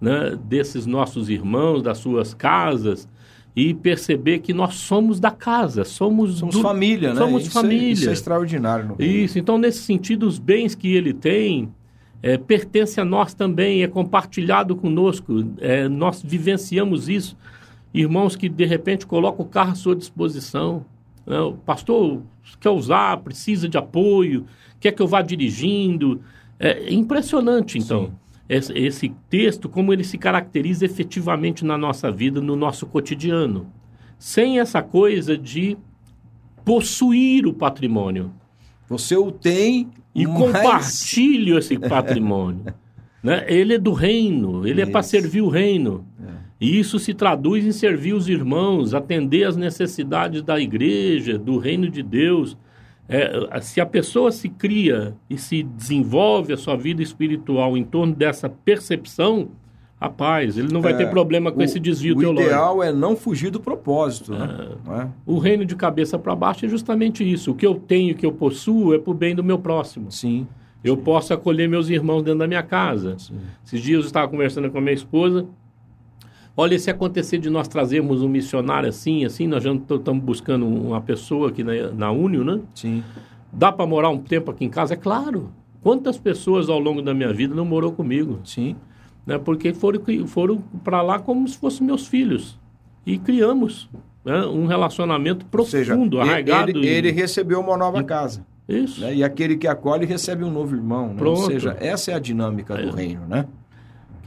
[0.00, 3.08] né, desses nossos irmãos, das suas casas,
[3.60, 7.20] e perceber que nós somos da casa, somos, Somos do- família, né?
[7.20, 7.88] Somos isso família.
[7.88, 8.94] É, isso é extraordinário.
[9.00, 11.68] Isso, então nesse sentido, os bens que ele tem
[12.22, 17.36] é, pertence a nós também, é compartilhado conosco, é, nós vivenciamos isso.
[17.92, 20.84] Irmãos que de repente colocam o carro à sua disposição.
[21.26, 21.40] né?
[21.40, 22.22] O pastor
[22.60, 24.44] quer usar, precisa de apoio,
[24.78, 26.20] quer que eu vá dirigindo.
[26.60, 28.12] É impressionante, então, esse,
[28.48, 33.66] esse texto, como ele se caracteriza efetivamente na nossa vida, no nosso cotidiano.
[34.18, 35.76] Sem essa coisa de
[36.64, 38.30] possuir o patrimônio
[38.88, 42.64] Você o tem e mas- compartilho esse patrimônio.
[43.22, 43.44] né?
[43.48, 45.10] Ele é do reino, ele é para Isso.
[45.10, 46.04] servir o reino.
[46.60, 51.88] E isso se traduz em servir os irmãos, atender às necessidades da igreja, do reino
[51.88, 52.56] de Deus.
[53.08, 58.14] É, se a pessoa se cria e se desenvolve a sua vida espiritual em torno
[58.14, 59.48] dessa percepção,
[60.00, 62.50] rapaz, ele não vai É, ter problema com o- esse desvio o teológico.
[62.50, 64.68] ideal é não fugir do propósito, né?
[64.84, 65.08] Não é?
[65.26, 67.50] O reino de cabeça para baixo é justamente isso.
[67.50, 70.12] O que eu tenho, o que eu possuo, é para o bem do meu próximo.
[70.12, 70.46] Sim.
[70.84, 73.16] Eu posso acolher meus irmãos dentro da minha casa.
[73.66, 75.44] Esses dias eu estava conversando com a minha esposa.
[76.60, 81.00] Olha, se acontecer de nós trazermos um missionário assim, assim, nós já estamos buscando uma
[81.00, 82.58] pessoa aqui na, na Unio, né?
[82.74, 83.04] Sim.
[83.52, 84.94] Dá para morar um tempo aqui em casa?
[84.94, 85.50] É claro.
[85.84, 88.40] Quantas pessoas ao longo da minha vida não morou comigo?
[88.42, 88.74] Sim.
[89.24, 89.38] Né?
[89.38, 92.58] Porque foram, foram para lá como se fossem meus filhos.
[93.06, 93.88] E criamos
[94.24, 94.44] né?
[94.46, 96.70] um relacionamento Ou seja, profundo, ele- arraigado.
[96.70, 98.44] ele, ele recebeu uma nova casa.
[98.68, 99.00] Isso.
[99.00, 99.14] né?
[99.14, 101.14] E aquele que acolhe recebe um novo irmão.
[101.14, 101.22] né?
[101.22, 103.46] Ou seja, essa é a dinâmica do reino, né?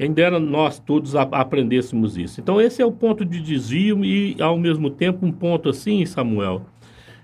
[0.01, 2.41] Quem dera nós todos aprendêssemos isso.
[2.41, 6.63] Então, esse é o ponto de desvio e, ao mesmo tempo, um ponto assim, Samuel,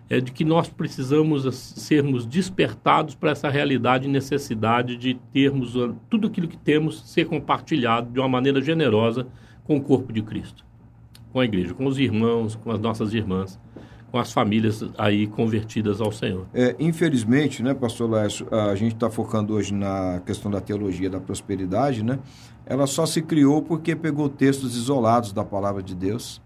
[0.07, 5.73] é de que nós precisamos sermos despertados para essa realidade e necessidade de termos
[6.07, 9.25] tudo aquilo que temos ser compartilhado de uma maneira generosa
[9.63, 10.63] com o corpo de Cristo,
[11.33, 13.59] com a igreja, com os irmãos, com as nossas irmãs,
[14.11, 16.45] com as famílias aí convertidas ao Senhor.
[16.53, 21.19] É, infelizmente, né, pastor Lécio, a gente está focando hoje na questão da teologia da
[21.19, 22.19] prosperidade, né?
[22.69, 26.41] Ela só se criou porque pegou textos isolados da palavra de Deus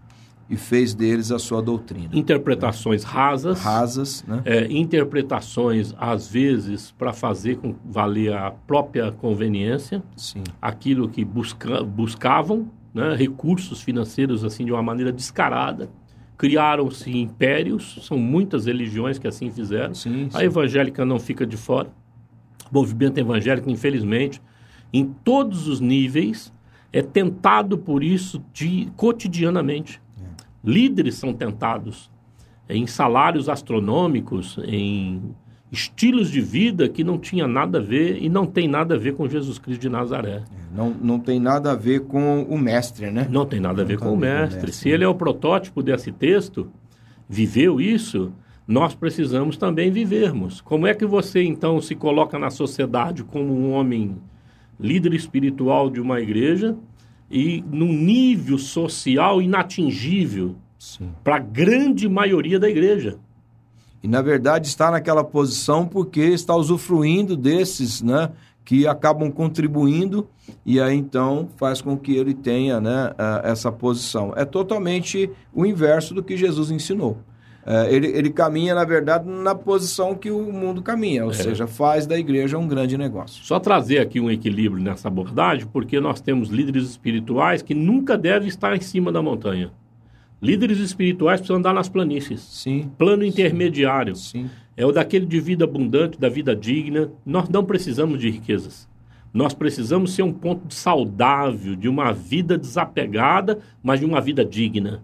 [0.48, 2.10] e fez deles a sua doutrina.
[2.12, 4.42] Interpretações rasas, Rasas, né?
[4.44, 10.42] é, interpretações, às vezes, para fazer com valer a própria conveniência, Sim.
[10.60, 15.88] aquilo que busca, buscavam, né, recursos financeiros assim de uma maneira descarada.
[16.36, 19.94] Criaram-se impérios, são muitas religiões que assim fizeram.
[19.94, 20.44] Sim, A sim.
[20.44, 21.88] evangélica não fica de fora.
[22.70, 24.42] O movimento evangélico, infelizmente,
[24.92, 26.52] em todos os níveis,
[26.92, 30.00] é tentado por isso de, cotidianamente.
[30.64, 32.10] Líderes são tentados
[32.68, 35.34] em salários astronômicos, em
[35.72, 39.14] estilos de vida que não tinha nada a ver e não tem nada a ver
[39.14, 40.42] com Jesus Cristo de Nazaré.
[40.72, 43.26] Não, não tem nada a ver com o mestre, né?
[43.30, 44.56] Não tem nada a ver com o ver com o mestre.
[44.56, 46.70] mestre, Se ele é o protótipo desse texto,
[47.26, 48.32] viveu isso,
[48.68, 50.60] nós precisamos também vivermos.
[50.60, 54.18] Como é que você então se coloca na sociedade como um homem
[54.82, 56.76] líder espiritual de uma igreja
[57.30, 60.56] e num nível social inatingível
[61.22, 63.18] para a grande maioria da igreja?
[64.02, 68.30] E na verdade está naquela posição porque está usufruindo desses, né,
[68.64, 70.28] que acabam contribuindo
[70.66, 73.12] e aí então faz com que ele tenha, né,
[73.44, 74.32] essa posição.
[74.36, 77.18] É totalmente o inverso do que Jesus ensinou.
[77.64, 82.06] É, ele, ele caminha, na verdade, na posição que o mundo caminha, ou seja, faz
[82.06, 83.44] da igreja um grande negócio.
[83.44, 88.48] Só trazer aqui um equilíbrio nessa abordagem, porque nós temos líderes espirituais que nunca devem
[88.48, 89.70] estar em cima da montanha.
[90.40, 92.40] Líderes espirituais precisam andar nas planícies.
[92.40, 97.12] Sim, Plano intermediário sim, é o daquele de vida abundante, da vida digna.
[97.24, 98.88] Nós não precisamos de riquezas.
[99.32, 105.00] Nós precisamos ser um ponto saudável de uma vida desapegada, mas de uma vida digna.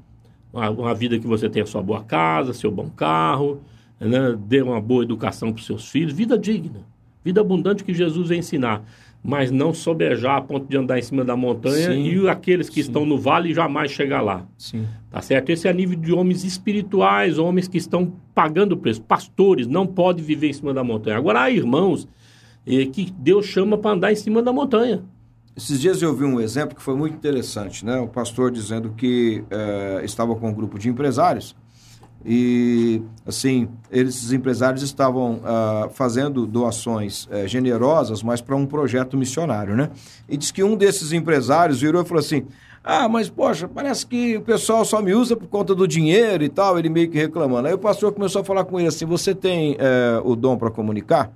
[0.71, 3.61] Uma, vida que você tenha sua boa casa, seu bom carro,
[4.01, 4.37] né?
[4.47, 6.13] dê uma boa educação para os seus filhos.
[6.13, 6.81] Vida digna.
[7.25, 8.83] Vida abundante que Jesus vai ensinar.
[9.23, 12.77] mas não sobejar a ponto de andar em cima da montanha Sim, e aqueles que
[12.77, 12.89] sim.
[12.89, 14.47] estão no vale jamais chegar lá.
[14.57, 14.87] Sim.
[15.11, 15.51] Tá certo?
[15.51, 19.03] Esse é a nível de homens espirituais, homens que estão pagando o preço.
[19.03, 21.17] Pastores não podem viver em cima da montanha.
[21.17, 22.07] Agora há irmãos
[22.65, 25.03] eh, que Deus chama para andar em cima da montanha.
[25.59, 27.99] Esses dias eu vi um exemplo que foi muito interessante, né?
[27.99, 31.57] O pastor dizendo que eh, estava com um grupo de empresários
[32.25, 39.17] e, assim, eles, esses empresários estavam ah, fazendo doações eh, generosas, mas para um projeto
[39.17, 39.91] missionário, né?
[40.29, 42.47] E diz que um desses empresários virou e falou assim:
[42.85, 46.49] Ah, mas poxa, parece que o pessoal só me usa por conta do dinheiro e
[46.49, 46.79] tal.
[46.79, 47.67] Ele meio que reclamando.
[47.67, 50.71] Aí o pastor começou a falar com ele assim: Você tem eh, o dom para
[50.71, 51.33] comunicar?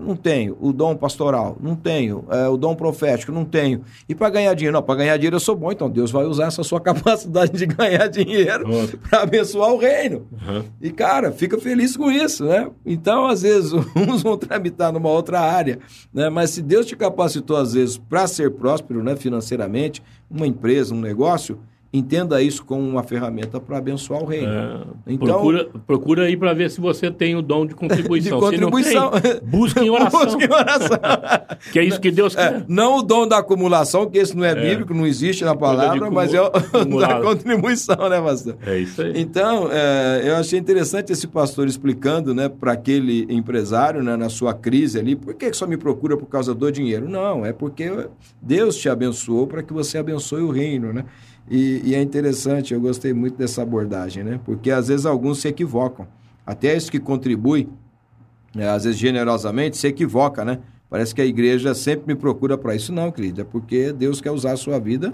[0.00, 0.56] Não tenho.
[0.60, 1.56] O dom pastoral?
[1.60, 2.24] Não tenho.
[2.30, 3.32] É, o dom profético?
[3.32, 3.82] Não tenho.
[4.08, 4.74] E para ganhar dinheiro?
[4.74, 7.66] Não, para ganhar dinheiro eu sou bom, então Deus vai usar essa sua capacidade de
[7.66, 8.64] ganhar dinheiro
[9.08, 10.26] para abençoar o reino.
[10.42, 10.64] Aham.
[10.80, 12.68] E, cara, fica feliz com isso, né?
[12.84, 15.78] Então, às vezes, uns vão tramitar numa outra área,
[16.12, 16.28] né?
[16.28, 21.00] Mas se Deus te capacitou, às vezes, para ser próspero, né, financeiramente, uma empresa, um
[21.00, 21.58] negócio,
[21.90, 24.52] entenda isso como uma ferramenta para abençoar o reino.
[24.52, 28.38] É, Então- procura, procura aí para ver se você tem o dom de contribuição.
[28.40, 29.10] De Se não contribuição.
[29.12, 30.20] tem, busque em oração.
[30.26, 30.98] Busque em oração.
[31.72, 32.64] Que é isso que Deus É, quer.
[32.68, 36.32] não o dom da acumulação, que esse não é, bíblico, não existe na palavra, mas
[36.32, 36.50] é o
[37.00, 38.56] da contribuição, né, pastor?
[38.66, 39.12] É isso aí.
[39.16, 44.54] Então, é, eu achei interessante esse pastor explicando, né, para aquele empresário, né, na sua
[44.54, 47.08] crise ali, por que que só me procura por causa do dinheiro?
[47.08, 47.90] Não, é porque
[48.40, 51.04] Deus te abençoou para que você abençoe o reino, né?
[51.50, 54.40] E, e é interessante, eu gostei muito dessa abordagem, né?
[54.44, 56.06] Porque às vezes alguns se equivocam.
[56.44, 57.68] Até esse que contribui,
[58.54, 60.58] né, às vezes generosamente, se equivoca, né?
[60.90, 62.92] Parece que a igreja sempre me procura para isso.
[62.92, 65.12] Não, querido, é porque Deus quer usar a sua vida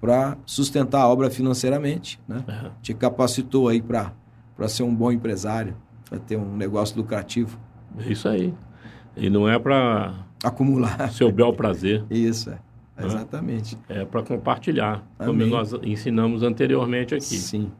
[0.00, 2.44] para sustentar a obra financeiramente, né?
[2.46, 2.70] É.
[2.82, 4.12] Te capacitou aí para
[4.68, 5.76] ser um bom empresário,
[6.08, 7.58] para ter um negócio lucrativo,
[7.98, 8.52] É isso aí.
[9.16, 10.12] E não é para
[10.42, 11.10] acumular.
[11.12, 12.58] seu bel prazer, Isso, é.
[13.02, 13.76] Exatamente.
[13.88, 15.48] é para compartilhar, como Amém.
[15.48, 17.24] nós ensinamos anteriormente aqui.
[17.24, 17.70] Sim.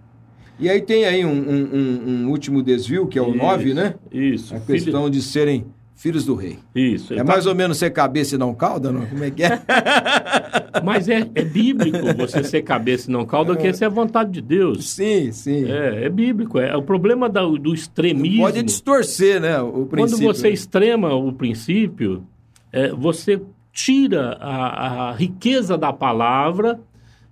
[0.59, 3.95] E aí tem aí um, um- um- último desvio, que é o Isso, 9, né?
[4.13, 4.55] Isso.
[4.55, 6.59] A filho- questão de serem filhos do rei.
[6.75, 7.13] Isso.
[7.15, 9.05] É tá- mais ou menos ser cabeça e não cauda, não?
[9.07, 9.61] Como é que é?
[10.85, 14.31] Mas é, é bíblico você ser cabeça e não cauda, que essa é a vontade
[14.33, 14.91] de Deus.
[14.91, 15.65] Sim, sim.
[15.71, 16.59] É, é bíblico.
[16.59, 18.43] É, o problema da- do extremismo.
[18.43, 19.61] Pode distorcer, né?
[19.61, 19.97] O princípio.
[19.99, 20.53] Quando você né?
[20.55, 22.25] extrema o princípio,
[22.73, 23.41] é, você
[23.75, 26.81] tira a, a riqueza da palavra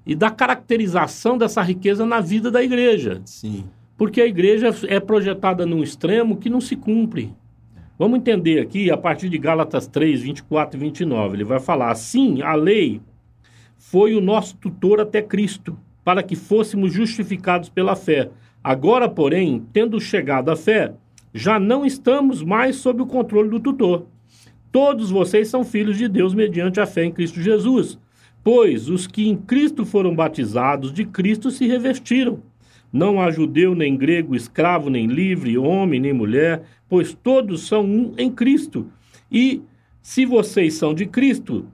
[0.05, 3.22] e da caracterização dessa riqueza na vida da igreja.
[3.24, 3.64] Sim.
[3.97, 7.32] Porque a igreja é projetada num extremo que não se cumpre.
[7.97, 11.36] Vamos entender aqui, a partir de Gálatas 3, 24 e 29.
[11.36, 13.01] Ele vai falar: assim, a lei
[13.78, 18.30] foi o nosso tutor até Cristo, para que fôssemos justificados pela fé.
[18.64, 20.95] Agora, porém, tendo chegado à fé,
[21.32, 24.07] já não estamos mais sob o controle do tutor.
[24.72, 27.98] Todos vocês são filhos de Deus mediante a fé em Cristo Jesus.
[28.42, 32.40] Pois os que em Cristo foram batizados, de Cristo se revestiram.
[32.90, 38.14] Não há judeu, nem grego, escravo, nem livre, homem, nem mulher, pois todos são um
[38.16, 38.86] em Cristo.
[39.30, 39.62] E
[40.00, 41.66] se vocês são de Cristo,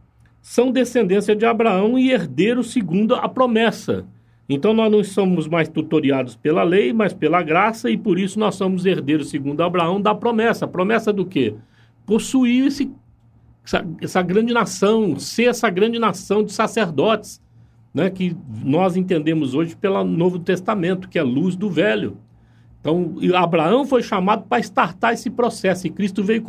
[0.42, 4.04] são descendência de Abraão e herdeiros segundo a promessa.
[4.48, 8.54] Então nós não somos mais tutoriados pela lei, mas pela graça, e por isso nós
[8.54, 10.66] somos herdeiros segundo Abraão da promessa.
[10.66, 11.54] Promessa do quê?
[12.08, 12.90] Possuir esse,
[13.62, 17.40] essa, essa grande nação, ser essa grande nação de sacerdotes,
[17.92, 18.34] né, que
[18.64, 22.16] nós entendemos hoje pelo Novo Testamento, que é a luz do velho.
[22.80, 26.42] Então, Abraão foi chamado para startar esse processo e Cristo veio,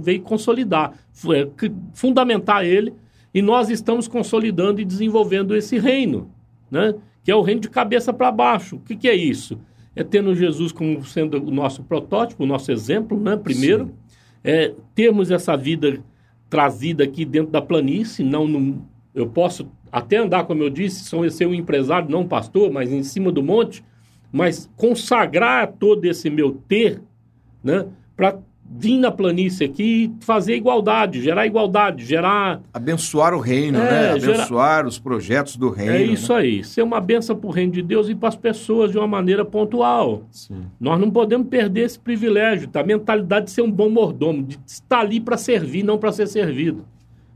[0.00, 0.92] veio consolidar,
[1.32, 1.48] é,
[1.94, 2.92] fundamentar ele,
[3.32, 6.30] e nós estamos consolidando e desenvolvendo esse reino,
[6.70, 6.94] né?
[7.22, 8.76] que é o reino de cabeça para baixo.
[8.76, 9.58] O que, que é isso?
[9.94, 13.36] É tendo Jesus como sendo o nosso protótipo, o nosso exemplo, né?
[13.36, 13.92] primeiro, Sim.
[14.42, 16.02] É termos essa vida
[16.48, 21.28] trazida aqui dentro da planície, não no, eu posso até andar, como eu disse, sou
[21.30, 23.84] ser um empresário, não pastor, mas em cima do monte,
[24.32, 27.00] mas consagrar todo esse meu ter,
[27.62, 27.86] né,
[28.16, 28.38] para
[28.70, 34.10] vir na planície aqui e fazer igualdade, gerar igualdade, gerar Abençoar o reino, É, né?
[34.12, 35.92] Abençoar os projetos do reino.
[35.92, 36.40] é isso né?
[36.40, 39.06] aí, ser uma benção para o reino de Deus e para as pessoas de uma
[39.06, 40.22] maneira pontual.
[40.30, 40.66] Sim.
[40.78, 42.80] Nós não podemos perder esse privilégio, tá?
[42.80, 46.26] A mentalidade de ser um bom mordomo, de estar ali para servir, não para ser
[46.26, 46.84] servido.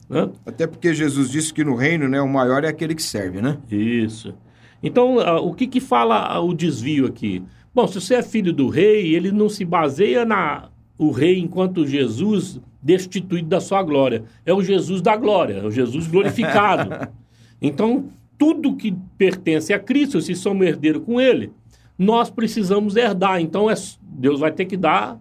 [0.09, 0.29] Né?
[0.45, 3.57] Até porque Jesus disse que no reino, né, o maior é aquele que serve, né?
[3.71, 4.35] Isso.
[4.83, 7.43] Então, o que, que fala o desvio aqui?
[7.75, 10.69] Bom, se você é filho do rei, ele não se baseia na
[10.99, 14.25] o rei enquanto Jesus destituído da sua glória.
[14.45, 17.09] É o Jesus da glória, é o Jesus glorificado.
[17.61, 21.53] então, tudo que pertence a Cristo, se somos herdeiro com ele,
[21.97, 23.41] nós precisamos herdar.
[23.41, 25.19] Então, é, Deus vai ter que dar.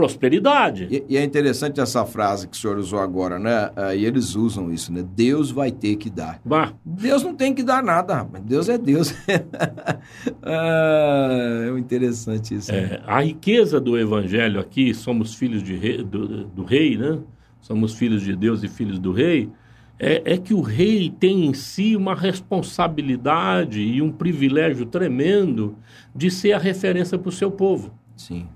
[0.00, 0.88] Prosperidade.
[0.90, 3.70] E, e é interessante essa frase que o senhor usou agora, né?
[3.76, 5.04] Ah, e eles usam isso, né?
[5.14, 6.40] Deus vai ter que dar.
[6.44, 8.42] Bah, Deus não tem que dar nada, rapaz.
[8.44, 9.14] Deus é Deus.
[10.42, 12.72] ah, é interessante isso.
[12.72, 12.78] né?
[12.78, 17.18] É, a riqueza do evangelho aqui, somos filhos de rei- do, do rei, né?
[17.60, 19.50] Somos filhos de Deus e filhos do rei.
[19.98, 25.76] É, é que o rei tem em si uma responsabilidade e um privilégio tremendo
[26.14, 27.92] de ser a referência para o seu povo.
[28.16, 28.46] Sim.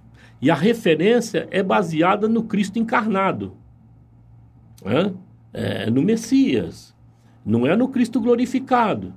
[0.41, 3.55] E a referência é baseada no Cristo encarnado,
[4.85, 5.13] né?
[5.53, 6.95] É, no Messias,
[7.45, 9.15] não é no Cristo glorificado.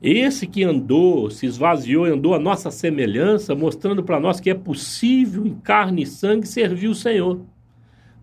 [0.00, 4.54] Esse que andou, se esvaziou e andou a nossa semelhança, mostrando para nós que é
[4.54, 7.40] possível, em carne e sangue, servir o Senhor.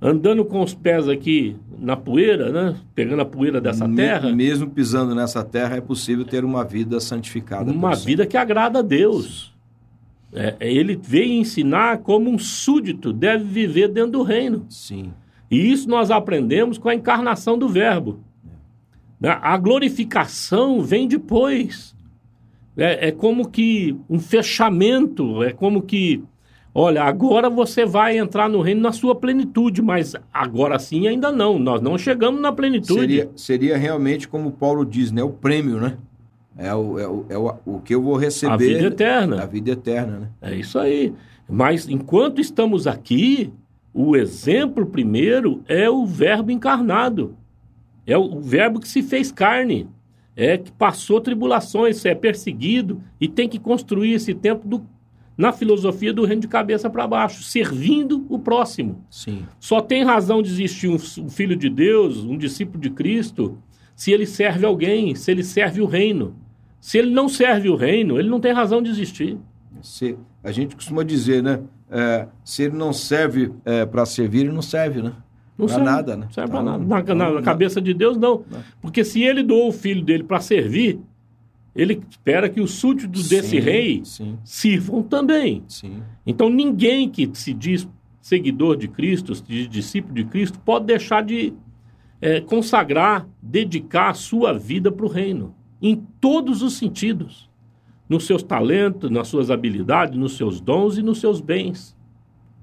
[0.01, 2.75] Andando com os pés aqui na poeira, né?
[2.93, 7.71] pegando a poeira dessa terra, Mesmo pisando nessa terra, é possível ter uma vida santificada.
[7.71, 9.54] uma vida que agrada a Deus.
[10.33, 14.65] É, ele veio ensinar como um súdito deve viver dentro do reino.
[14.69, 15.13] Sim.
[15.49, 18.19] E isso nós aprendemos com a encarnação do Verbo.
[19.19, 19.37] Né?
[19.41, 21.95] A glorificação vem depois.
[22.77, 26.21] É, é como que um fechamento, é como que,
[26.73, 31.57] olha, agora você vai entrar no reino na sua plenitude, mas agora sim ainda não.
[31.57, 32.99] Nós não chegamos na plenitude.
[32.99, 35.23] Seria, seria realmente como Paulo diz, né?
[35.23, 35.97] O prêmio, né?
[36.57, 38.53] É o, é o, é o, o que eu vou receber.
[38.53, 39.43] A vida eterna.
[39.43, 40.29] A vida eterna, né?
[40.41, 41.13] É isso aí.
[41.49, 43.51] Mas enquanto estamos aqui,
[43.93, 47.35] o exemplo primeiro é o Verbo encarnado.
[48.07, 49.87] É o Verbo que se fez carne.
[50.35, 54.85] É que passou tribulações, é perseguido e tem que construir esse tempo do-
[55.37, 59.03] na filosofia do reino de cabeça para baixo, servindo o próximo.
[59.09, 59.43] Sim.
[59.59, 63.57] Só tem razão de existir um, um filho de Deus, um discípulo de Cristo,
[63.95, 66.35] se ele serve alguém, se ele serve o reino.
[66.85, 69.39] Se ele não serve o reino, ele não tem razão de existir.
[69.81, 71.61] Se, a gente costuma dizer, né?
[71.89, 73.51] é, se ele não serve
[73.91, 75.11] para servir, ele não serve, né?
[75.57, 76.25] Não Pra serve, nada, né?
[76.25, 76.83] Não serve para nada.
[76.85, 78.43] Na, então, na não- cabeça de Deus, não.
[78.81, 80.99] Porque se ele doou o filho dele para servir,
[81.75, 85.63] ele espera que os súditos desse Sim, rei Sim, sirvam também.
[85.67, 86.03] sim.
[86.23, 87.87] Então ninguém que se diz
[88.21, 91.51] seguidor de Cristo, de discípulo de Cristo, pode deixar de
[92.21, 95.53] eh, consagrar, dedicar a sua vida para o reino,
[95.89, 97.49] em todos os sentidos.
[98.07, 101.95] Nos seus talentos, nas suas habilidades, nos seus dons e nos seus bens.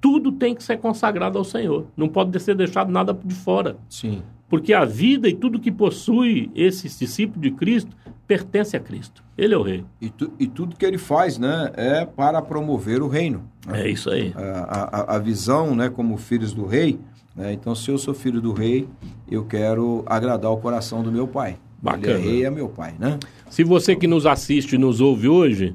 [0.01, 1.87] Tudo tem que ser consagrado ao Senhor.
[1.97, 3.77] Não pode ser deixado nada de fora.
[3.89, 4.23] Sim.
[4.49, 7.91] Porque a vida e tudo que possui esse discípulo de Cristo
[8.27, 9.23] pertence a Cristo.
[9.37, 9.85] Ele é o rei.
[10.01, 11.71] E, tu- e tudo que ele faz, né?
[11.75, 13.43] É para promover o reino.
[13.67, 13.83] né?
[13.83, 14.33] É isso aí.
[14.37, 16.99] a, a, a visão, né, como filhos do rei.
[17.35, 17.53] né?
[17.53, 18.89] Então, se eu sou filho do rei,
[19.31, 21.57] eu quero agradar o coração do meu pai.
[21.83, 22.19] Bacana.
[22.19, 23.19] Ele é rei, é meu pai, né?
[23.51, 25.75] Se você que nos assiste e nos ouve hoje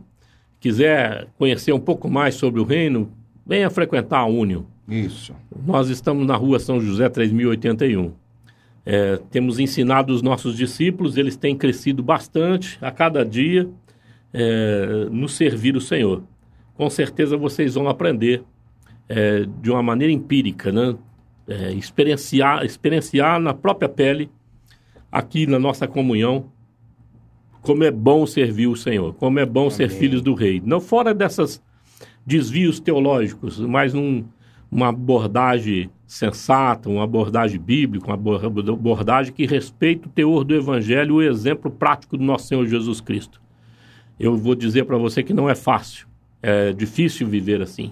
[0.60, 3.12] quiser conhecer um pouco mais sobre o reino,
[3.46, 4.64] venha frequentar a Union.
[4.88, 5.36] Isso.
[5.66, 8.14] Nós estamos na rua São José 3081.
[8.86, 13.70] É, temos ensinado os nossos discípulos, eles têm crescido bastante a cada dia
[14.34, 16.24] é, no servir o Senhor.
[16.74, 18.44] Com certeza vocês vão aprender
[19.10, 20.96] é, de uma maneira empírica, né?
[21.50, 24.30] É, experienciar, experienciar na própria pele,
[25.18, 26.46] aqui na nossa comunhão,
[27.62, 29.98] como é bom servir o Senhor, como é bom ser Amém.
[29.98, 30.62] filhos do Rei.
[30.64, 31.62] Não fora dessas
[32.26, 34.24] desvios teológicos, mas num,
[34.72, 41.22] uma abordagem sensata, uma abordagem bíblica, uma abor- abordagem que respeita o teor do Evangelho
[41.22, 43.42] e o exemplo prático do nosso Senhor Jesus Cristo.
[44.20, 46.08] Eu vou dizer para você que não é fácil,
[46.42, 47.92] é difícil viver assim,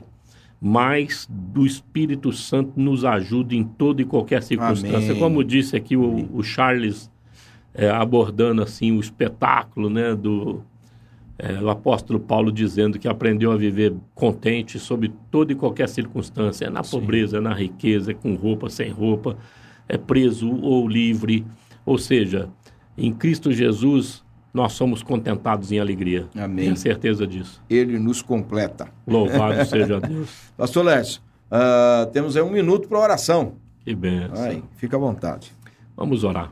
[0.61, 5.11] mas do Espírito Santo nos ajuda em toda e qualquer circunstância.
[5.11, 5.19] Amém.
[5.19, 7.11] Como disse aqui o, o Charles,
[7.75, 10.63] é, abordando assim o espetáculo né, do,
[11.37, 16.65] é, o apóstolo Paulo dizendo que aprendeu a viver contente sob toda e qualquer circunstância,
[16.65, 19.37] é na pobreza, é na riqueza, é com roupa, sem roupa,
[19.87, 21.45] é preso ou livre.
[21.85, 22.49] Ou seja,
[22.97, 24.23] em Cristo Jesus
[24.53, 26.27] nós somos contentados em alegria.
[26.33, 26.65] Amém.
[26.65, 27.61] Tenha certeza disso.
[27.69, 28.87] Ele nos completa.
[29.05, 30.29] Louvado seja Deus.
[30.55, 31.21] Pastor Lécio,
[31.51, 33.55] ah, temos aí um minuto para oração.
[33.83, 33.95] Que.
[34.37, 35.51] Aí, fica à vontade.
[35.95, 36.51] Vamos orar.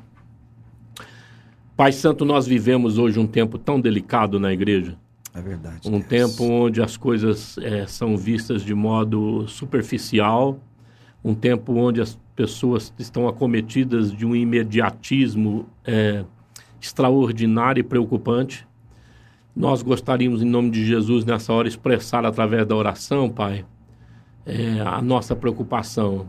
[1.76, 4.96] Pai Santo, nós vivemos hoje um tempo tão delicado na igreja.
[5.34, 5.88] É verdade.
[5.88, 6.06] Um Deus.
[6.06, 10.60] tempo onde as coisas eh, são vistas de modo superficial,
[11.24, 16.24] um tempo onde as pessoas estão acometidas de um imediatismo eh,
[16.80, 18.68] extraordinário e preocupante.
[19.56, 23.66] Nós gostaríamos, em nome de Jesus, nessa hora, expressar através da oração, Pai,
[24.46, 26.28] eh, a nossa preocupação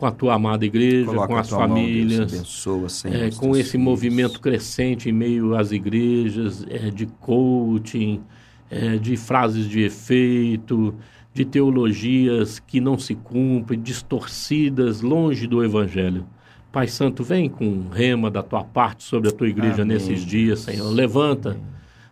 [0.00, 3.54] com a tua amada igreja, Coloca com as tua mão, famílias, abençoa, Senhor, é, com
[3.54, 3.84] esse filhos.
[3.84, 8.22] movimento crescente em meio às igrejas, é, de coaching,
[8.70, 10.94] é, de frases de efeito,
[11.34, 16.26] de teologias que não se cumprem, distorcidas, longe do Evangelho.
[16.72, 19.98] Pai Santo, vem com rema da tua parte sobre a tua igreja Amém.
[19.98, 20.88] nesses dias, Senhor.
[20.88, 21.58] Levanta,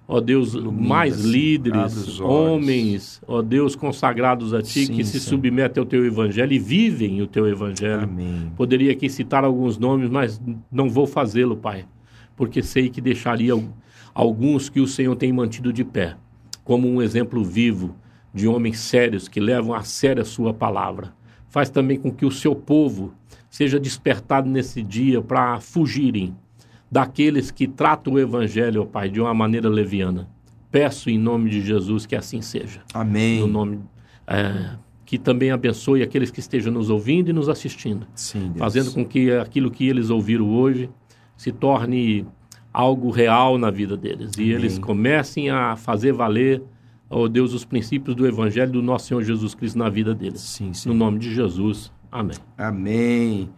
[0.08, 1.26] ó Deus, mais Senhor.
[1.28, 6.52] Abre líderes, homens, ó Deus, consagrados a ti, Sim, que se submetem ao teu Evangelho
[6.52, 8.04] e vivem o teu Evangelho.
[8.04, 8.50] Amém.
[8.56, 10.40] Poderia aqui citar alguns nomes, mas
[10.72, 11.84] não vou fazê-lo, Pai,
[12.34, 13.64] porque sei que deixaria al-
[14.14, 16.16] alguns que o Senhor tem mantido de pé,
[16.64, 17.94] como um exemplo vivo
[18.32, 21.12] de homens sérios que levam a sério a sua palavra.
[21.48, 23.12] Faz também com que o seu povo
[23.50, 26.34] seja despertado nesse dia para fugirem
[26.90, 30.28] daqueles que tratam o evangelho, ó Pai, de uma maneira leviana.
[30.70, 33.40] Peço em nome de Jesus que assim seja Amém.
[33.40, 33.80] no nome
[34.26, 34.76] é,
[35.06, 39.32] que também abençoe aqueles que estejam nos ouvindo e nos assistindo, Sim, fazendo com que
[39.32, 40.90] aquilo que eles ouviram hoje
[41.36, 42.26] se torne
[42.70, 46.62] algo real na vida deles e eles comecem a fazer valer,
[47.08, 50.42] ó Deus, os princípios do Evangelho do nosso Senhor Jesus Cristo na vida deles.
[50.42, 50.90] Sim, sim.
[50.90, 51.90] No nome de Jesus.
[52.12, 52.36] Amém.
[52.56, 53.48] Amém.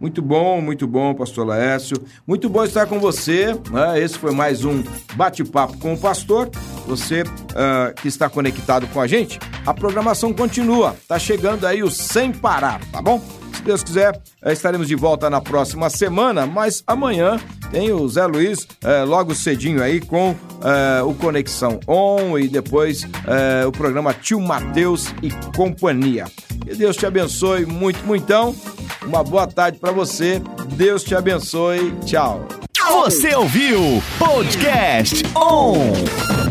[0.00, 2.02] Muito bom, muito bom, pastor Laércio.
[2.26, 3.54] Muito bom estar com você.
[3.70, 4.00] né?
[4.00, 4.82] Esse foi mais um
[5.14, 6.48] bate-papo com o pastor.
[6.86, 7.22] Você
[7.54, 10.96] ah, que está conectado com a gente, a programação continua.
[11.06, 13.20] Tá chegando aí o Sem Parar, tá bom?
[13.52, 17.38] Se Deus quiser, eh, estaremos de volta na próxima semana, mas amanhã
[17.70, 20.34] tem o Zé Luiz eh, logo cedinho aí com
[20.64, 26.24] eh, o Conexão On e depois eh, o programa Tio Mateus e Companhia.
[26.66, 28.54] Que Deus te abençoe muito, muitão.
[29.04, 30.42] Uma boa tarde para você.
[30.74, 31.94] Deus te abençoe.
[32.04, 32.46] Tchau.
[33.04, 36.49] Você ouviu Podcast On.